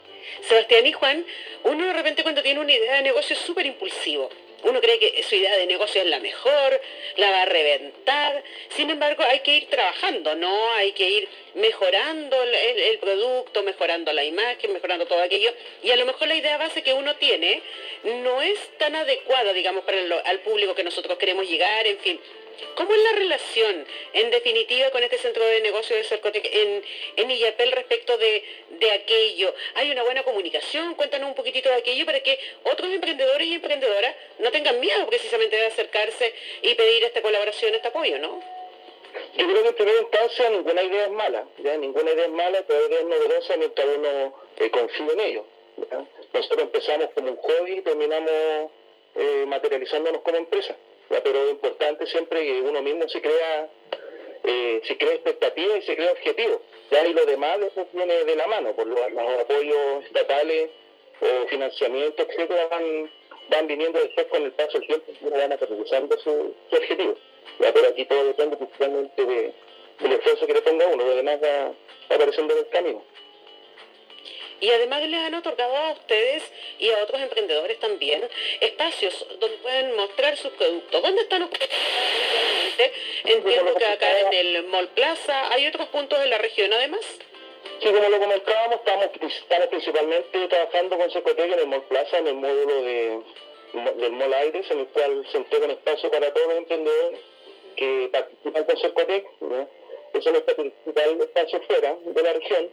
Sebastián 0.41 0.85
y 0.85 0.93
Juan, 0.93 1.25
uno 1.63 1.87
de 1.87 1.93
repente 1.93 2.23
cuando 2.23 2.43
tiene 2.43 2.59
una 2.59 2.73
idea 2.73 2.95
de 2.95 3.03
negocio 3.03 3.33
es 3.33 3.41
súper 3.41 3.65
impulsivo. 3.65 4.29
Uno 4.63 4.81
cree 4.81 4.99
que 4.99 5.23
su 5.23 5.35
idea 5.35 5.55
de 5.57 5.65
negocio 5.65 6.01
es 6.01 6.07
la 6.07 6.19
mejor, 6.19 6.81
la 7.17 7.31
va 7.31 7.41
a 7.43 7.45
reventar. 7.45 8.43
Sin 8.75 8.89
embargo, 8.89 9.23
hay 9.23 9.39
que 9.39 9.55
ir 9.55 9.69
trabajando, 9.69 10.35
¿no? 10.35 10.71
Hay 10.73 10.91
que 10.91 11.09
ir 11.09 11.29
mejorando 11.55 12.43
el, 12.43 12.99
producto, 12.99 13.63
mejorando 13.63 14.11
la 14.13 14.23
imagen, 14.23 14.73
mejorando 14.73 15.05
todo 15.05 15.21
aquello. 15.21 15.53
Y 15.83 15.91
a 15.91 15.95
lo 15.95 16.05
mejor 16.05 16.27
la 16.27 16.35
idea 16.35 16.57
base 16.57 16.83
que 16.83 16.93
uno 16.93 17.15
tiene 17.15 17.61
no 18.03 18.41
es 18.41 18.59
tan 18.77 18.95
adecuada, 18.95 19.53
digamos, 19.53 19.83
para 19.83 19.99
el- 19.99 20.11
al 20.11 20.39
público 20.39 20.75
que 20.75 20.83
nosotros 20.83 21.17
queremos 21.17 21.47
llegar, 21.47 21.87
en 21.87 21.99
fin. 21.99 22.19
¿Cómo 22.75 22.93
es 22.93 23.03
la 23.03 23.11
relación, 23.13 23.85
en 24.13 24.31
definitiva, 24.31 24.89
con 24.91 25.03
este 25.03 25.17
centro 25.17 25.45
de 25.45 25.61
negocio 25.61 25.95
de 25.95 26.03
Cercotec 26.03 26.45
en, 26.45 26.83
en 27.17 27.31
Illapel 27.31 27.71
respecto 27.71 28.17
de, 28.17 28.43
de 28.69 28.91
aquello? 28.91 29.53
¿Hay 29.75 29.91
una 29.91 30.03
buena 30.03 30.23
comunicación? 30.23 30.95
Cuéntanos 30.95 31.29
un 31.29 31.35
poquitito 31.35 31.69
de 31.69 31.75
aquello 31.75 32.05
para 32.05 32.19
que 32.21 32.39
otros 32.63 32.91
emprendedores 32.91 33.47
y 33.47 33.53
emprendedoras 33.55 34.15
no 34.39 34.51
tengan 34.51 34.79
miedo 34.79 35.05
precisamente 35.07 35.55
de 35.55 35.65
acercarse 35.65 36.33
y 36.61 36.75
pedir 36.75 37.03
esta 37.03 37.21
colaboración, 37.21 37.75
este 37.75 37.87
apoyo, 37.87 38.17
¿no? 38.19 38.41
Yo 39.35 39.47
creo 39.47 39.63
que 39.63 39.69
en 39.69 39.75
primera 39.75 40.01
instancia 40.01 40.49
ninguna 40.49 40.83
idea 40.83 41.05
es 41.05 41.11
mala, 41.11 41.45
¿ya? 41.57 41.77
ninguna 41.77 42.11
idea 42.11 42.25
es 42.25 42.31
mala, 42.31 42.61
toda 42.63 42.87
idea 42.87 42.99
es 42.99 43.05
novedosa 43.05 43.57
mientras 43.57 43.87
uno 43.97 44.35
eh, 44.57 44.69
confía 44.69 45.13
en 45.13 45.19
ello. 45.19 45.45
Nosotros 46.33 46.61
empezamos 46.61 47.09
como 47.15 47.31
un 47.31 47.37
hobby 47.37 47.77
y 47.77 47.81
terminamos 47.81 48.31
eh, 49.15 49.45
materializándonos 49.47 50.21
como 50.21 50.37
empresa, 50.37 50.75
pero 51.09 51.43
es 51.45 51.51
importante 51.51 52.05
siempre 52.07 52.43
que 52.43 52.61
uno 52.61 52.81
mismo 52.81 53.07
se 53.09 53.21
crea, 53.21 53.69
eh, 54.43 54.81
se 54.85 54.97
crea 54.97 55.13
expectativas 55.13 55.77
y 55.79 55.81
se 55.81 55.95
crea 55.95 56.11
objetivos, 56.11 56.61
¿ya? 56.91 57.05
y 57.05 57.13
lo 57.13 57.25
demás 57.25 57.59
después 57.59 57.87
viene 57.93 58.23
de 58.23 58.35
la 58.35 58.47
mano, 58.47 58.73
por 58.73 58.87
los, 58.87 59.11
los 59.11 59.39
apoyos 59.39 60.05
estatales 60.05 60.69
o 61.21 61.47
financiamientos, 61.47 62.27
etcétera, 62.29 62.67
van, 62.67 63.11
van 63.49 63.67
viniendo 63.67 63.99
después 63.99 64.27
con 64.27 64.43
el 64.43 64.51
paso 64.53 64.77
del 64.79 64.87
tiempo 64.87 65.11
y 65.11 65.25
uno 65.25 65.37
va 65.37 65.47
materializando 65.47 66.17
su, 66.19 66.55
su 66.69 66.75
objetivo. 66.75 67.15
Ya, 67.59 67.73
pero 67.73 67.89
aquí 67.89 68.05
todo 68.05 68.25
depende 68.25 68.55
principalmente 68.57 69.25
de, 69.25 69.53
del 69.99 70.11
esfuerzo 70.13 70.47
que 70.47 70.53
le 70.53 70.61
ponga 70.61 70.87
uno, 70.87 71.03
lo 71.03 71.15
demás 71.15 71.39
va, 71.43 71.67
va 71.67 72.15
apareciendo 72.15 72.53
en 72.53 72.59
el 72.59 72.69
camino. 72.69 73.03
Y 74.61 74.69
además 74.69 75.01
les 75.03 75.19
han 75.19 75.35
otorgado 75.35 75.75
a 75.75 75.91
ustedes 75.93 76.43
y 76.79 76.89
a 76.89 77.03
otros 77.03 77.21
emprendedores 77.21 77.79
también 77.79 78.27
espacios 78.59 79.25
donde 79.39 79.57
pueden 79.57 79.95
mostrar 79.95 80.35
sus 80.37 80.51
productos. 80.53 81.01
¿Dónde 81.01 81.21
están 81.21 81.43
ustedes? 81.43 81.69
Entiendo 83.23 83.75
que 83.75 83.85
acá 83.85 84.19
en 84.19 84.33
el 84.33 84.63
Mall 84.67 84.89
Plaza 84.89 85.51
hay 85.51 85.67
otros 85.67 85.87
puntos 85.89 86.19
de 86.19 86.27
la 86.27 86.37
región 86.37 86.71
además. 86.73 87.01
Sí, 87.81 87.85
como 87.85 88.09
lo 88.09 88.19
comentábamos, 88.19 88.75
estamos, 88.75 89.09
estamos 89.21 89.67
principalmente 89.67 90.47
trabajando 90.47 90.97
con 90.97 91.11
Secotec 91.11 91.51
en 91.53 91.59
el 91.59 91.67
Mall 91.67 91.83
Plaza, 91.83 92.17
en 92.17 92.27
el 92.27 92.35
módulo 92.35 92.81
de, 92.81 93.21
del 93.95 94.11
Mall 94.11 94.33
Aires, 94.33 94.69
en 94.69 94.79
el 94.79 94.87
cual 94.87 95.25
se 95.31 95.37
entrega 95.37 95.65
un 95.65 95.71
espacio 95.71 96.11
para 96.11 96.33
todos 96.33 96.47
los 96.47 96.57
emprendedores 96.57 97.19
que 97.77 98.09
participan 98.11 98.63
con 98.65 98.77
Secotec. 98.77 99.25
¿no? 99.39 99.69
Ese 100.13 100.29
es 100.29 100.31
nuestro 100.31 100.55
principal 100.55 101.21
espacio 101.21 101.61
fuera 101.61 101.95
de 102.03 102.23
la 102.23 102.33
región. 102.33 102.69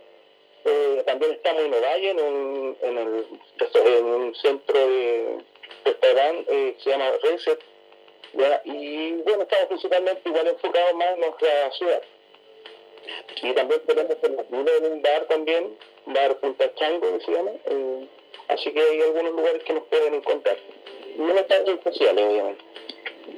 Eh, 0.69 1.03
también 1.07 1.33
estamos 1.33 1.63
en 1.63 1.75
Ovalle, 1.75 2.11
en 2.11 2.21
un, 2.21 2.77
en, 2.83 2.99
el, 2.99 3.27
en 3.75 4.05
un 4.05 4.35
centro 4.35 4.77
de 4.77 5.39
restaurante 5.85 6.45
eh, 6.49 6.77
se 6.83 6.91
llama 6.91 7.13
Reset. 7.23 7.61
Y 8.65 9.13
bueno, 9.23 9.43
estamos 9.45 9.67
principalmente 9.69 10.29
igual 10.29 10.49
enfocados 10.49 10.95
más 10.95 11.15
en 11.15 11.21
nuestra 11.21 11.73
ciudad. 11.73 12.03
Y 13.43 13.53
también 13.53 13.81
tenemos 13.87 14.17
en 14.23 14.93
un 14.93 15.03
bar 15.03 15.27
también, 15.29 15.79
bar 16.07 16.37
Punta 16.41 16.75
Chango 16.75 17.17
que 17.19 17.25
se 17.25 17.33
llama. 17.33 17.53
eh, 17.67 18.09
así 18.49 18.73
que 18.73 18.81
hay 18.81 19.03
algunos 19.03 19.33
lugares 19.33 19.63
que 19.63 19.73
nos 19.73 19.85
pueden 19.85 20.15
encontrar. 20.15 20.59
No 21.17 21.33
están 21.35 21.65
redes 21.65 21.81
sociales, 21.85 22.25
obviamente. 22.29 22.65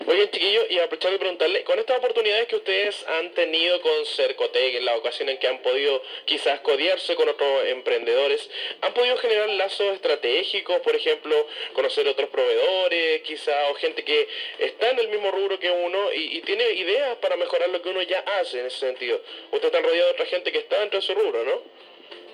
Oye, 0.07 0.31
chiquillo, 0.31 0.67
y 0.69 0.79
aprovechar 0.79 1.13
de 1.13 1.19
preguntarle, 1.19 1.65
con 1.65 1.79
estas 1.79 1.99
oportunidades 1.99 2.47
que 2.47 2.57
ustedes 2.57 3.07
han 3.09 3.31
tenido 3.33 3.81
con 3.81 4.05
Cercotec, 4.05 4.75
en 4.75 4.85
la 4.85 4.97
ocasión 4.97 5.31
en 5.31 5.39
que 5.39 5.49
han 5.49 5.63
podido 5.63 6.03
quizás 6.27 6.61
codearse 6.61 7.15
con 7.15 7.27
otros 7.29 7.67
emprendedores, 7.67 8.51
¿han 8.83 8.93
podido 8.93 9.17
generar 9.17 9.49
lazos 9.51 9.95
estratégicos, 9.95 10.81
por 10.81 10.95
ejemplo, 10.95 11.47
conocer 11.73 12.07
otros 12.07 12.29
proveedores, 12.29 13.23
quizás, 13.23 13.71
o 13.71 13.75
gente 13.77 14.05
que 14.05 14.29
está 14.59 14.91
en 14.91 14.99
el 14.99 15.09
mismo 15.09 15.31
rubro 15.31 15.59
que 15.59 15.71
uno 15.71 16.13
y, 16.13 16.37
y 16.37 16.41
tiene 16.43 16.71
ideas 16.73 17.17
para 17.17 17.37
mejorar 17.37 17.71
lo 17.71 17.81
que 17.81 17.89
uno 17.89 18.03
ya 18.03 18.21
hace 18.41 18.61
en 18.61 18.67
ese 18.67 18.79
sentido? 18.79 19.23
Ustedes 19.53 19.73
están 19.73 19.85
rodeados 19.85 20.09
de 20.09 20.13
otra 20.13 20.27
gente 20.27 20.53
que 20.53 20.59
está 20.59 20.81
dentro 20.81 21.01
de 21.01 21.07
su 21.07 21.15
rubro, 21.15 21.45
¿no? 21.45 21.88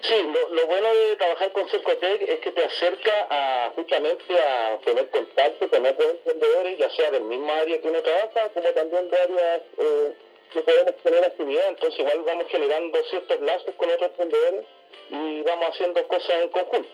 Sí, 0.06 0.22
lo, 0.50 0.66
bueno 0.66 0.94
de 0.94 1.16
trabajar 1.16 1.50
con 1.52 1.66
Cercotec 1.70 2.28
es 2.28 2.40
que 2.40 2.50
te 2.52 2.62
acerca 2.62 3.26
a, 3.30 3.72
justamente 3.74 4.38
a 4.38 4.78
tener 4.84 5.08
contacto 5.08 5.66
con 5.70 5.86
otros 5.86 6.10
emprendedores, 6.10 6.76
ya 6.78 6.90
sea 6.90 7.10
del 7.10 7.22
mismo 7.22 7.50
área 7.50 7.80
que 7.80 7.88
uno 7.88 8.02
trabaja, 8.02 8.50
como 8.50 8.68
también 8.68 9.08
de 9.08 9.16
áreas 9.16 9.62
eh, 9.78 10.12
que 10.52 10.60
podemos 10.60 10.94
tener 11.02 11.24
actividad. 11.24 11.68
Entonces 11.68 12.00
igual 12.00 12.20
vamos 12.26 12.46
generando 12.48 13.02
ciertos 13.04 13.40
lazos 13.40 13.74
con 13.76 13.88
otros 13.88 14.10
emprendedores 14.10 14.66
y 15.08 15.40
vamos 15.40 15.68
haciendo 15.70 16.06
cosas 16.06 16.42
en 16.42 16.48
conjunto. 16.50 16.88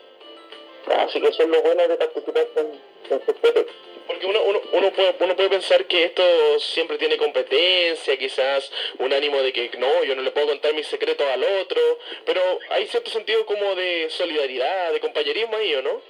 Así 0.96 1.20
que 1.20 1.28
eso 1.30 1.42
es 1.42 1.48
lo 1.48 1.62
bueno 1.62 1.88
de 1.88 1.96
participar 1.96 2.46
con, 2.54 2.80
con 3.08 3.20
Cercotec. 3.26 3.68
Porque 4.10 4.26
uno, 4.26 4.42
uno, 4.42 4.60
uno, 4.72 4.92
puede, 4.92 5.14
uno 5.20 5.36
puede 5.36 5.50
pensar 5.50 5.84
que 5.84 6.02
esto 6.02 6.22
siempre 6.58 6.98
tiene 6.98 7.16
competencia, 7.16 8.16
quizás 8.16 8.68
un 8.98 9.12
ánimo 9.12 9.40
de 9.40 9.52
que 9.52 9.70
no, 9.78 10.02
yo 10.02 10.16
no 10.16 10.22
le 10.22 10.32
puedo 10.32 10.48
contar 10.48 10.74
mis 10.74 10.88
secretos 10.88 11.24
al 11.28 11.44
otro, 11.44 11.80
pero 12.26 12.42
hay 12.70 12.88
cierto 12.88 13.08
sentido 13.08 13.46
como 13.46 13.76
de 13.76 14.08
solidaridad, 14.10 14.92
de 14.92 14.98
compañerismo 14.98 15.56
ahí, 15.56 15.76
¿o 15.76 15.82
no? 15.82 16.02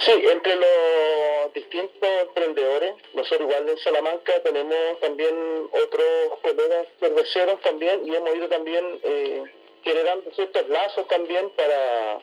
Sí, 0.00 0.10
entre 0.32 0.56
los 0.56 1.52
distintos 1.54 2.10
emprendedores, 2.22 2.94
nosotros 3.14 3.48
igual 3.48 3.68
en 3.68 3.78
Salamanca 3.78 4.42
tenemos 4.42 4.98
también 4.98 5.68
otros 5.70 6.40
colegas 6.42 6.88
cerveceros 6.98 7.60
también 7.60 8.04
y 8.04 8.16
hemos 8.16 8.34
ido 8.34 8.48
también 8.48 9.00
eh, 9.04 9.44
generando 9.84 10.28
ciertos 10.32 10.68
lazos 10.68 11.06
también 11.06 11.50
para 11.50 12.20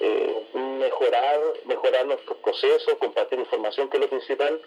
eh, 0.00 0.42
mejorar, 0.54 1.40
mejorar 1.64 2.06
nuestros 2.06 2.38
procesos, 2.38 2.94
compartir 2.98 3.38
información 3.38 3.88
que 3.88 3.96
es 3.96 4.00
lo 4.02 4.08
principal. 4.08 4.60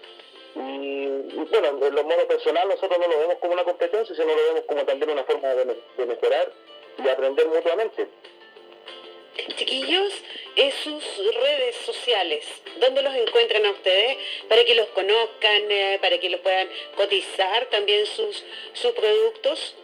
Y, 0.56 0.60
y 0.60 1.48
bueno, 1.52 1.86
en 1.86 1.96
lo 1.96 2.04
modo 2.04 2.28
personal 2.28 2.68
nosotros 2.68 3.00
no 3.00 3.08
lo 3.08 3.20
vemos 3.20 3.38
como 3.40 3.54
una 3.54 3.64
competencia, 3.64 4.16
sino 4.16 4.28
lo 4.28 4.44
vemos 4.54 4.64
como 4.68 4.84
también 4.84 5.12
una 5.12 5.24
forma 5.24 5.48
de, 5.50 5.66
de 5.98 6.06
mejorar 6.06 6.52
y 6.98 7.08
aprender 7.08 7.48
mutuamente. 7.48 8.08
Chiquillos, 9.56 10.14
en 10.58 10.72
sus 10.72 11.36
redes 11.36 11.76
sociales, 11.86 12.46
¿dónde 12.82 13.02
los 13.02 13.16
encuentran 13.16 13.66
a 13.66 13.72
ustedes? 13.72 14.18
Para 14.50 14.66
que 14.66 14.76
los 14.76 14.88
conozcan, 14.88 15.72
eh, 15.72 15.98
para 16.02 16.20
que 16.20 16.30
los 16.30 16.42
puedan 16.42 16.68
cotizar 16.98 17.66
también 17.68 18.06
sus, 18.06 18.44
sus 18.74 18.92
productos. 18.92 19.76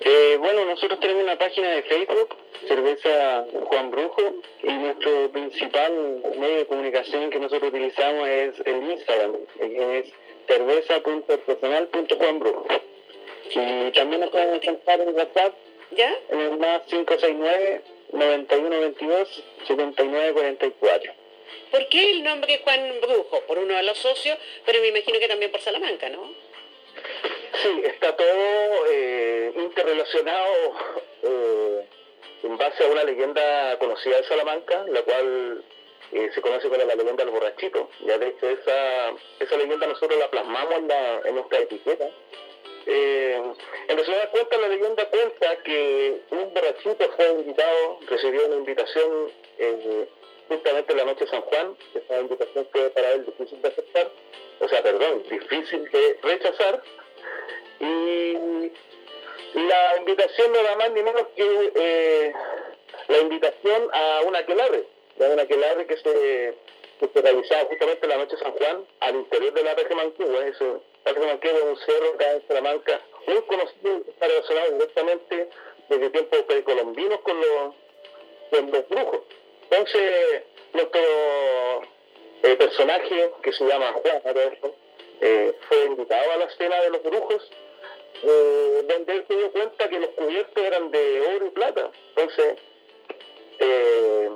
Eh, 0.00 0.36
bueno, 0.38 0.64
nosotros 0.66 1.00
tenemos 1.00 1.24
una 1.24 1.36
página 1.36 1.70
de 1.72 1.82
Facebook, 1.82 2.36
Cerveza 2.66 3.44
Juan 3.64 3.90
Brujo, 3.90 4.22
y 4.62 4.72
nuestro 4.72 5.30
principal 5.32 6.22
medio 6.38 6.56
de 6.56 6.66
comunicación 6.66 7.30
que 7.30 7.38
nosotros 7.38 7.70
utilizamos 7.70 8.28
es 8.28 8.54
el 8.64 8.90
Instagram, 8.90 9.36
que 9.58 9.98
es 9.98 10.06
cerveza.artesanal.juanbrujo. 10.46 12.66
Y 13.50 13.90
también 13.92 14.20
nos 14.20 14.30
pueden 14.30 14.54
encontrar 14.54 15.00
en 15.00 15.14
WhatsApp 15.14 15.54
¿Ya? 15.92 16.14
en 16.28 16.40
el 16.40 16.58
más 16.58 16.82
569 16.82 17.82
9122 18.12 19.42
7944. 19.66 21.12
¿Por 21.70 21.88
qué 21.88 22.10
el 22.10 22.24
nombre 22.24 22.60
Juan 22.62 23.00
Brujo? 23.00 23.40
Por 23.46 23.58
uno 23.58 23.74
de 23.74 23.82
los 23.82 23.98
socios, 23.98 24.38
pero 24.64 24.80
me 24.80 24.88
imagino 24.88 25.18
que 25.18 25.28
también 25.28 25.50
por 25.50 25.60
Salamanca, 25.60 26.08
¿no? 26.08 26.32
Sí, 27.62 27.82
está 27.84 28.16
todo 28.16 28.86
eh, 28.90 29.52
interrelacionado 29.56 30.74
eh, 31.22 31.86
en 32.42 32.56
base 32.56 32.84
a 32.84 32.88
una 32.88 33.04
leyenda 33.04 33.78
conocida 33.78 34.16
de 34.16 34.24
Salamanca, 34.24 34.84
la 34.88 35.02
cual 35.02 35.64
eh, 36.12 36.30
se 36.34 36.40
conoce 36.40 36.68
como 36.68 36.82
la 36.82 36.94
leyenda 36.94 37.24
del 37.24 37.32
borrachito. 37.32 37.90
Ya 38.06 38.18
de 38.18 38.28
hecho 38.28 38.48
esa, 38.48 39.10
esa 39.38 39.56
leyenda 39.56 39.86
nosotros 39.86 40.18
la 40.18 40.30
plasmamos 40.30 40.74
en, 41.24 41.34
nuestra 41.34 41.58
etiqueta. 41.58 42.08
Eh, 42.86 43.42
en 43.88 43.96
resumidas 43.96 44.28
cuentas, 44.30 44.60
la 44.60 44.68
leyenda 44.68 45.08
cuenta 45.08 45.62
que 45.62 46.20
un 46.30 46.54
borrachito 46.54 47.12
fue 47.16 47.28
invitado, 47.32 47.98
recibió 48.08 48.46
una 48.46 48.56
invitación 48.56 49.30
eh, 49.58 50.08
justamente 50.48 50.92
en 50.92 50.98
la 50.98 51.04
noche 51.04 51.24
de 51.24 51.30
San 51.30 51.42
Juan, 51.42 51.76
esa 51.94 52.20
invitación 52.20 52.66
fue 52.72 52.90
para 52.90 53.12
él 53.12 53.24
difícil 53.26 53.62
de 53.62 53.68
aceptar, 53.68 54.10
o 54.58 54.68
sea, 54.68 54.82
perdón, 54.82 55.22
difícil 55.30 55.88
de 55.90 56.18
rechazar. 56.22 56.82
Y 57.78 58.72
la 59.54 59.96
invitación 59.98 60.52
no 60.52 60.62
da 60.62 60.76
más 60.76 60.90
ni 60.92 61.02
menos 61.02 61.26
que 61.34 61.72
eh, 61.74 62.32
la 63.08 63.18
invitación 63.18 63.88
a 63.92 64.22
una 64.26 64.40
aquelarre, 64.40 64.84
a 65.20 65.24
una 65.24 65.42
aquelarre 65.42 65.86
que 65.86 65.96
se, 65.96 66.54
que 67.00 67.08
se 67.12 67.22
realizaba 67.22 67.68
justamente 67.68 68.06
la 68.06 68.16
noche 68.16 68.36
de 68.36 68.42
San 68.42 68.52
Juan 68.52 68.86
al 69.00 69.16
interior 69.16 69.52
de 69.52 69.62
la 69.62 69.74
región 69.74 69.98
Manquehue. 69.98 70.48
Eso, 70.48 70.82
la 71.04 71.10
es 71.10 71.62
un 71.62 71.76
cerro 71.78 72.14
acá 72.14 72.32
en 72.32 72.46
Salamanca 72.46 73.00
muy 73.26 73.42
conocido, 73.42 74.02
está 74.08 74.26
relacionado 74.26 74.72
directamente 74.72 75.48
desde 75.88 76.10
tiempos 76.10 76.42
precolombinos 76.42 77.20
con 77.20 77.40
los, 77.40 77.74
los 78.52 78.88
brujos. 78.88 79.20
Entonces, 79.70 80.42
nuestro 80.72 81.00
eh, 82.42 82.56
personaje, 82.56 83.30
que 83.42 83.52
se 83.52 83.64
llama 83.64 83.92
Juan, 83.92 84.22
eh, 85.20 85.54
fue 85.68 85.84
invitado 85.84 86.32
a 86.32 86.36
la 86.38 86.44
escena 86.44 86.80
de 86.80 86.90
los 86.90 87.02
brujos, 87.02 87.50
eh, 88.22 88.84
donde 88.88 89.12
él 89.12 89.24
se 89.26 89.36
dio 89.36 89.52
cuenta 89.52 89.88
que 89.88 89.98
los 89.98 90.10
cubiertos 90.10 90.64
eran 90.64 90.90
de 90.90 91.20
oro 91.36 91.46
y 91.46 91.50
plata. 91.50 91.90
Entonces, 92.14 92.58
eh, 93.58 94.30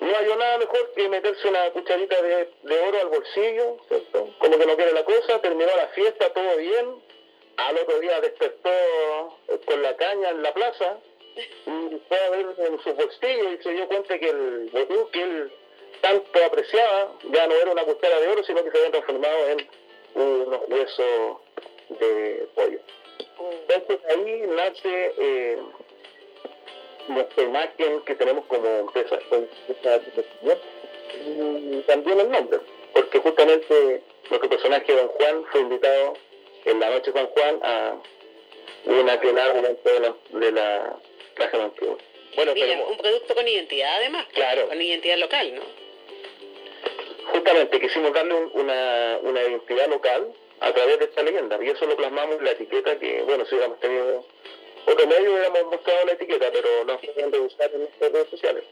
no 0.00 0.16
hay 0.16 0.26
nada 0.36 0.58
mejor 0.58 0.92
que 0.94 1.08
meterse 1.08 1.48
una 1.48 1.70
cucharita 1.70 2.20
de, 2.22 2.50
de 2.62 2.80
oro 2.80 3.00
al 3.00 3.08
bolsillo, 3.08 3.76
¿cierto? 3.88 4.34
Como 4.38 4.58
que 4.58 4.66
no 4.66 4.76
quiere 4.76 4.92
la 4.92 5.04
cosa, 5.04 5.40
terminó 5.40 5.74
la 5.76 5.88
fiesta, 5.88 6.32
todo 6.32 6.56
bien, 6.56 7.02
al 7.56 7.78
otro 7.78 8.00
día 8.00 8.20
despertó 8.20 8.70
con 9.64 9.82
la 9.82 9.96
caña 9.96 10.30
en 10.30 10.42
la 10.42 10.52
plaza 10.54 10.98
y 11.36 12.00
fue 12.08 12.18
a 12.18 12.30
ver 12.30 12.46
en 12.58 12.80
sus 12.80 12.94
bolsillos 12.96 13.54
y 13.58 13.62
se 13.62 13.70
dio 13.72 13.88
cuenta 13.88 14.18
que 14.18 14.28
el 14.28 14.70
botú 14.72 15.08
que 15.10 15.22
él 15.22 15.52
tanto 16.00 16.44
apreciaba 16.44 17.12
ya 17.30 17.46
no 17.46 17.54
era 17.54 17.72
una 17.72 17.84
cuchara 17.84 18.20
de 18.20 18.28
oro, 18.28 18.42
sino 18.44 18.64
que 18.64 18.70
se 18.70 18.78
había 18.78 18.90
transformado 18.90 19.48
en 19.48 19.68
unos 20.14 20.60
huesos 20.68 21.36
de 21.98 22.48
pollo. 22.54 22.78
Entonces 23.68 23.98
ahí 24.08 24.42
nace 24.48 25.14
eh, 25.18 25.58
nuestra 27.08 27.42
imagen 27.42 28.00
que 28.02 28.14
tenemos 28.14 28.44
como 28.46 28.66
empresa, 28.66 29.18
y 31.26 31.80
también 31.82 32.20
el 32.20 32.30
nombre, 32.30 32.60
porque 32.94 33.18
justamente 33.18 34.02
nuestro 34.30 34.48
personaje 34.48 34.94
Don 34.94 35.08
Juan 35.08 35.44
fue 35.50 35.60
invitado 35.60 36.14
en 36.64 36.80
la 36.80 36.90
noche 36.90 37.12
San 37.12 37.26
Juan 37.26 37.60
a 37.62 37.96
una 38.84 39.16
dentro 39.16 39.92
de 39.92 40.00
la, 40.00 40.14
de 40.30 40.52
la 40.52 40.96
Caja 41.34 41.58
Bueno, 42.36 42.52
pero, 42.54 42.88
un 42.88 42.96
producto 42.96 43.34
con 43.34 43.46
identidad 43.46 43.96
además, 43.96 44.26
claro. 44.32 44.68
con 44.68 44.80
identidad 44.80 45.18
local, 45.18 45.54
¿no? 45.54 45.62
Justamente 47.32 47.80
quisimos 47.80 48.12
darle 48.12 48.34
una, 48.34 49.18
una 49.22 49.42
identidad 49.42 49.88
local 49.88 50.32
a 50.62 50.72
través 50.72 50.98
de 50.98 51.04
esta 51.06 51.22
leyenda, 51.22 51.58
y 51.62 51.68
eso 51.68 51.84
lo 51.86 51.96
plasmamos 51.96 52.38
en 52.38 52.44
la 52.44 52.52
etiqueta 52.52 52.98
que, 52.98 53.22
bueno, 53.22 53.44
si 53.44 53.54
hubiéramos 53.54 53.80
tenido 53.80 54.24
otro 54.86 55.06
medio 55.06 55.32
hubiéramos 55.32 55.64
mostrado 55.64 56.06
la 56.06 56.12
etiqueta, 56.12 56.50
pero 56.52 56.84
no 56.84 56.98
se 57.00 57.06
pueden 57.08 57.40
usar 57.42 57.70
en 57.72 57.80
nuestras 57.80 58.12
redes 58.12 58.28
sociales. 58.30 58.64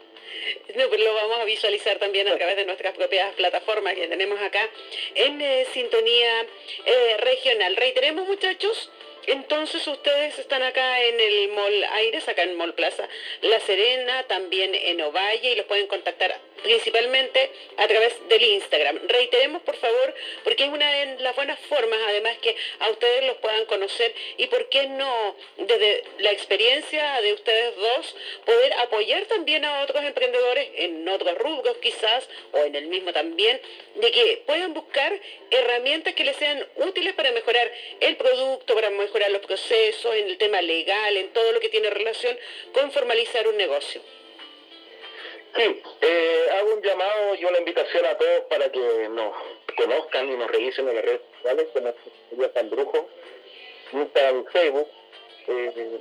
No, 0.75 0.89
pero 0.89 1.03
lo 1.03 1.13
vamos 1.13 1.39
a 1.39 1.45
visualizar 1.45 1.99
también 1.99 2.27
a 2.27 2.37
través 2.37 2.55
de 2.57 2.65
nuestras 2.65 2.95
propias 2.95 3.33
plataformas 3.35 3.93
que 3.95 4.07
tenemos 4.07 4.39
acá 4.41 4.69
en 5.15 5.41
eh, 5.41 5.65
sintonía 5.73 6.45
eh, 6.85 7.17
regional. 7.19 7.75
Reiteremos, 7.75 8.27
muchachos, 8.27 8.91
entonces 9.27 9.85
ustedes 9.87 10.39
están 10.39 10.63
acá 10.63 11.01
en 11.03 11.19
el 11.19 11.49
Mall 11.49 11.83
Aires, 11.93 12.27
acá 12.27 12.43
en 12.43 12.55
Mall 12.55 12.73
Plaza 12.73 13.07
La 13.41 13.59
Serena, 13.59 14.23
también 14.23 14.73
en 14.73 15.01
Ovalle 15.01 15.51
y 15.51 15.55
los 15.55 15.65
pueden 15.65 15.87
contactar 15.87 16.39
principalmente 16.63 17.51
a 17.77 17.87
través 17.87 18.15
del 18.27 18.43
Instagram. 18.43 18.99
Reiteremos, 19.07 19.61
por 19.63 19.75
favor, 19.77 20.13
porque 20.43 20.65
es 20.65 20.69
una 20.69 20.91
de 20.91 21.19
las 21.19 21.35
buenas 21.35 21.59
formas, 21.61 21.99
además, 22.07 22.37
que 22.39 22.55
a 22.79 22.89
ustedes 22.89 23.25
los 23.25 23.37
puedan 23.37 23.65
conocer 23.65 24.13
y 24.37 24.47
por 24.47 24.69
qué 24.69 24.87
no, 24.87 25.35
desde 25.57 26.03
la 26.19 26.31
experiencia 26.31 27.21
de 27.21 27.33
ustedes 27.33 27.75
dos, 27.75 28.15
poder 28.45 28.73
apoyar 28.73 29.25
también 29.25 29.65
a 29.65 29.81
otros 29.81 30.03
emprendedores 30.03 30.69
en 30.75 31.07
otros 31.09 31.37
rubros 31.39 31.77
quizás, 31.77 32.27
o 32.51 32.59
en 32.59 32.75
el 32.75 32.87
mismo 32.87 33.11
también, 33.11 33.59
de 33.95 34.11
que 34.11 34.43
puedan 34.45 34.73
buscar 34.73 35.19
herramientas 35.49 36.13
que 36.13 36.23
les 36.23 36.37
sean 36.37 36.65
útiles 36.75 37.13
para 37.13 37.31
mejorar 37.31 37.71
el 37.99 38.17
producto, 38.17 38.75
para 38.75 38.89
mejorar 38.89 39.10
los 39.29 39.41
procesos, 39.41 40.15
en 40.15 40.29
el 40.29 40.37
tema 40.37 40.61
legal, 40.61 41.17
en 41.17 41.33
todo 41.33 41.51
lo 41.51 41.59
que 41.59 41.69
tiene 41.69 41.89
relación 41.89 42.37
con 42.73 42.91
formalizar 42.91 43.47
un 43.47 43.57
negocio. 43.57 44.01
Sí, 45.55 45.81
eh, 46.01 46.45
hago 46.57 46.75
un 46.75 46.81
llamado 46.81 47.35
y 47.35 47.43
una 47.43 47.57
invitación 47.59 48.05
a 48.05 48.17
todos 48.17 48.41
para 48.49 48.71
que 48.71 49.09
nos 49.09 49.35
conozcan 49.75 50.31
y 50.31 50.37
nos 50.37 50.49
revisen 50.49 50.87
en 50.87 50.95
las 50.95 51.03
redes 51.03 51.21
sociales, 51.35 51.67
como 51.73 51.93
sería 52.29 52.53
San 52.53 52.69
Brujo, 52.69 53.09
Instagram, 53.91 54.45
Facebook, 54.45 54.87
eh, 55.47 55.99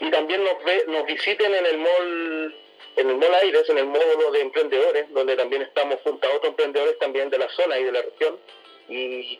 y 0.00 0.10
también 0.10 0.44
nos, 0.44 0.62
ve, 0.62 0.84
nos 0.88 1.06
visiten 1.06 1.54
en 1.54 1.66
el 1.66 1.78
mall 1.78 2.54
en 2.96 3.10
el 3.10 3.16
Mall 3.16 3.34
Aires, 3.34 3.68
en 3.68 3.78
el 3.78 3.86
módulo 3.86 4.30
de 4.32 4.40
emprendedores, 4.40 5.12
donde 5.12 5.36
también 5.36 5.62
estamos 5.62 6.00
junto 6.02 6.26
a 6.26 6.34
otros 6.34 6.50
emprendedores 6.50 6.98
también 6.98 7.28
de 7.28 7.38
la 7.38 7.48
zona 7.50 7.78
y 7.78 7.84
de 7.84 7.92
la 7.92 8.02
región, 8.02 8.38
y, 8.88 9.38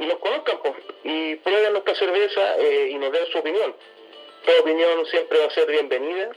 y 0.00 0.06
nos 0.06 0.18
conozcan 0.18 0.58
pues, 0.62 0.74
y 1.04 1.36
prueben 1.36 1.72
nuestra 1.72 1.94
cerveza 1.94 2.56
eh, 2.58 2.88
y 2.90 2.98
nos 2.98 3.12
den 3.12 3.26
su 3.26 3.38
opinión. 3.38 3.74
Toda 4.44 4.60
opinión 4.60 5.06
siempre 5.06 5.38
va 5.38 5.44
a 5.44 5.50
ser 5.50 5.66
bienvenida 5.66 6.32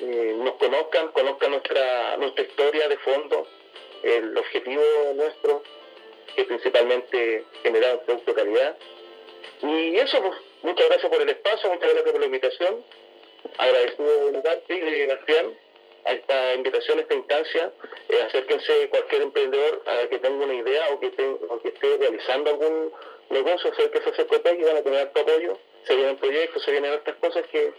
eh, 0.00 0.34
nos 0.38 0.54
conozcan, 0.54 1.08
conozcan 1.08 1.50
nuestra, 1.50 2.16
nuestra 2.16 2.44
historia 2.44 2.88
de 2.88 2.96
fondo, 2.98 3.46
el 4.02 4.36
objetivo 4.36 4.82
nuestro, 5.14 5.62
que 6.34 6.44
principalmente 6.44 7.44
generar 7.62 7.96
un 7.96 8.04
producto 8.06 8.32
de 8.32 8.42
calidad. 8.42 8.76
Y 9.62 9.96
eso, 9.96 10.22
pues, 10.22 10.38
muchas 10.62 10.88
gracias 10.88 11.12
por 11.12 11.20
el 11.20 11.28
espacio, 11.28 11.70
muchas 11.70 11.92
gracias 11.92 12.12
por 12.12 12.20
la 12.20 12.26
invitación. 12.26 12.84
Agradecido 13.58 14.32
de 14.32 14.40
parte 14.40 14.74
y 14.74 14.80
de 14.80 15.06
García 15.06 15.44
a 16.04 16.54
invitación, 16.54 16.98
a 16.98 17.02
esta 17.02 17.14
instancia. 17.14 17.72
Eh, 18.08 18.22
acérquense 18.22 18.88
cualquier 18.88 19.22
emprendedor 19.22 19.82
a 19.86 20.08
que 20.08 20.18
tenga 20.18 20.44
una 20.44 20.54
idea 20.54 20.88
o 20.92 21.00
que, 21.00 21.10
que 21.10 21.68
esté 21.68 21.96
realizando 21.98 22.50
algún 22.50 22.92
negocio, 23.30 23.70
acérquense 23.70 24.10
a 24.10 24.14
Cercotec 24.14 24.58
y 24.58 24.64
van 24.64 24.76
a 24.76 24.82
tener 24.82 25.12
tu 25.12 25.20
apoyo. 25.20 25.58
Se 25.84 25.96
vienen 25.96 26.16
proyectos, 26.16 26.62
se 26.62 26.70
vienen 26.72 26.92
otras 26.92 27.16
cosas 27.16 27.46
que, 27.46 27.72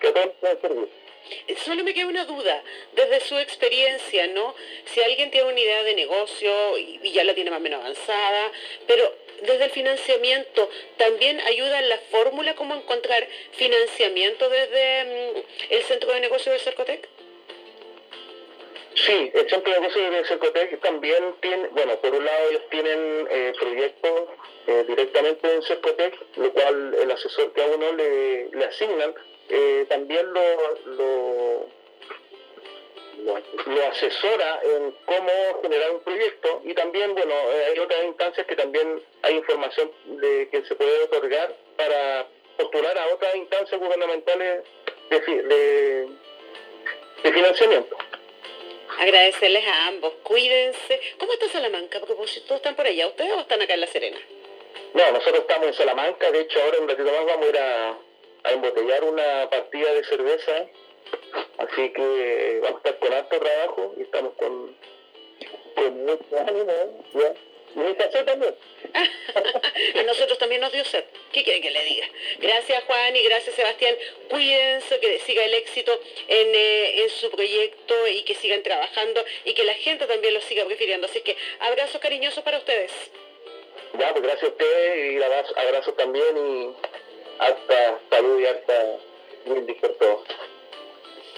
que 0.00 0.08
a 0.08 0.60
servir. 0.60 0.88
Solo 1.64 1.84
me 1.84 1.94
queda 1.94 2.06
una 2.06 2.24
duda, 2.26 2.62
desde 2.92 3.20
su 3.20 3.38
experiencia, 3.38 4.26
¿no? 4.26 4.54
Si 4.84 5.00
alguien 5.00 5.30
tiene 5.30 5.48
una 5.48 5.58
idea 5.58 5.82
de 5.82 5.94
negocio 5.94 6.76
y, 6.76 7.12
ya 7.12 7.24
la 7.24 7.34
tiene 7.34 7.50
más 7.50 7.60
o 7.60 7.62
menos 7.62 7.80
avanzada, 7.80 8.52
pero 8.86 9.10
desde 9.42 9.64
el 9.64 9.70
financiamiento, 9.70 10.68
¿también 10.98 11.40
ayuda 11.40 11.78
en 11.78 11.88
la 11.88 11.98
fórmula 11.98 12.54
cómo 12.54 12.74
encontrar 12.74 13.26
financiamiento 13.52 14.48
desde 14.50 15.04
mm, 15.04 15.72
el 15.72 15.82
centro 15.84 16.12
de 16.12 16.20
negocios 16.20 16.54
de 16.54 16.58
Cercotec? 16.58 17.08
Sí, 18.94 19.32
centro 19.48 19.72
de 19.72 19.80
negocios 19.80 20.10
de 20.12 20.24
Cercotec 20.24 20.80
también 20.80 21.34
tiene, 21.40 21.66
bueno, 21.68 21.96
por 21.96 22.14
un 22.14 22.24
lado 22.24 22.48
ellos 22.50 22.62
tienen 22.70 23.26
eh, 23.28 23.52
proyectos 23.58 24.28
eh, 24.68 24.84
directamente 24.86 25.52
en 25.52 25.62
Cercotec, 25.62 26.16
lo 26.36 26.52
cual 26.52 26.94
el 26.94 27.10
asesor 27.10 27.52
que 27.52 27.62
a 27.62 27.66
uno 27.66 27.92
le, 27.92 28.50
le 28.50 28.64
asignan 28.64 29.12
eh, 29.48 29.84
también 29.88 30.32
lo, 30.32 31.66
lo, 33.66 33.86
asesora 33.90 34.60
en 34.62 34.92
cómo 35.04 35.62
generar 35.62 35.90
un 35.92 36.00
proyecto 36.00 36.62
y 36.64 36.74
también, 36.74 37.14
bueno, 37.14 37.34
hay 37.68 37.78
otras 37.78 38.04
instancias 38.04 38.46
que 38.46 38.56
también 38.56 39.02
hay 39.22 39.36
información 39.36 39.90
de 40.04 40.48
que 40.50 40.64
se 40.64 40.74
puede 40.74 41.02
otorgar 41.04 41.54
para 41.76 42.26
postular 42.56 42.96
a 42.98 43.14
otras 43.14 43.34
instancias 43.36 43.80
gubernamentales 43.80 44.64
de, 45.10 46.08
de 47.22 47.32
financiamiento. 47.32 47.96
Agradecerles 49.00 49.66
a 49.66 49.86
ambos. 49.88 50.12
Cuídense. 50.22 51.00
¿Cómo 51.18 51.32
está 51.32 51.48
Salamanca? 51.48 52.00
Porque 52.00 52.14
todos 52.14 52.36
están 52.56 52.76
por 52.76 52.86
allá. 52.86 53.06
¿Ustedes 53.08 53.32
o 53.32 53.40
están 53.40 53.60
acá 53.62 53.74
en 53.74 53.80
La 53.80 53.86
Serena? 53.86 54.18
No, 54.94 55.12
nosotros 55.12 55.40
estamos 55.40 55.66
en 55.68 55.74
Salamanca. 55.74 56.30
De 56.30 56.40
hecho, 56.40 56.62
ahora 56.62 56.78
un 56.80 56.88
ratito 56.88 57.10
más 57.10 57.26
vamos 57.26 57.46
a 57.46 57.48
ir 57.48 57.58
a, 57.58 57.98
a 58.44 58.52
embotellar 58.52 59.04
una 59.04 59.50
partida 59.50 59.92
de 59.92 60.04
cerveza, 60.04 60.66
así 61.58 61.92
que 61.92 62.60
vamos 62.62 62.76
a 62.84 62.88
estar 62.88 62.98
con 63.00 63.12
alto 63.12 63.40
trabajo 63.40 63.94
y 63.98 64.02
estamos 64.02 64.32
con, 64.34 64.76
con 65.74 66.04
mucho 66.04 66.38
ánimo, 66.46 67.04
¿ya? 67.14 67.34
También. 67.74 68.54
a 69.98 70.02
nosotros 70.04 70.38
también 70.38 70.60
nos 70.60 70.72
dio 70.72 70.84
sed. 70.84 71.04
¿Qué 71.32 71.42
quieren 71.42 71.62
que 71.62 71.70
le 71.70 71.84
diga? 71.84 72.06
Gracias 72.38 72.84
Juan 72.84 73.16
y 73.16 73.22
gracias 73.24 73.56
Sebastián. 73.56 73.96
Cuídense, 74.30 75.00
que 75.00 75.18
siga 75.20 75.44
el 75.44 75.54
éxito 75.54 75.92
en, 76.28 76.54
eh, 76.54 77.02
en, 77.02 77.10
su 77.10 77.30
proyecto 77.30 78.06
y 78.06 78.22
que 78.22 78.34
sigan 78.34 78.62
trabajando 78.62 79.24
y 79.44 79.54
que 79.54 79.64
la 79.64 79.74
gente 79.74 80.06
también 80.06 80.34
lo 80.34 80.40
siga 80.40 80.64
prefiriendo. 80.64 81.06
Así 81.06 81.20
que 81.22 81.36
abrazos 81.58 82.00
cariñosos 82.00 82.44
para 82.44 82.58
ustedes. 82.58 82.92
Ya, 83.98 84.10
pues 84.12 84.22
gracias 84.22 84.44
a 84.44 84.48
ustedes 84.48 85.12
y 85.12 85.22
abrazos 85.22 85.56
abrazo 85.56 85.92
también 85.94 86.36
y 86.36 86.74
hasta 87.38 87.98
salud 88.10 88.40
y 88.40 88.46
hasta 88.46 88.98
muy 89.46 89.60
por 89.60 90.24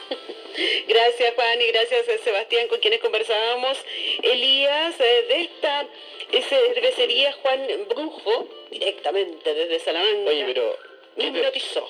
Gracias 0.88 1.34
Juan 1.34 1.60
y 1.60 1.66
gracias 1.66 2.08
a 2.08 2.18
Sebastián 2.18 2.68
con 2.68 2.78
quienes 2.80 3.00
conversábamos. 3.00 3.78
Elías 4.22 4.98
eh, 5.00 5.24
de 5.28 5.40
esta 5.42 5.86
cervecería 6.48 7.32
Juan 7.32 7.66
Brujo, 7.88 8.48
directamente 8.70 9.54
desde 9.54 9.78
Salamanca. 9.80 10.30
Oye, 10.30 10.44
pero... 10.46 10.76
Me 11.16 11.26
hipnotizó. 11.26 11.88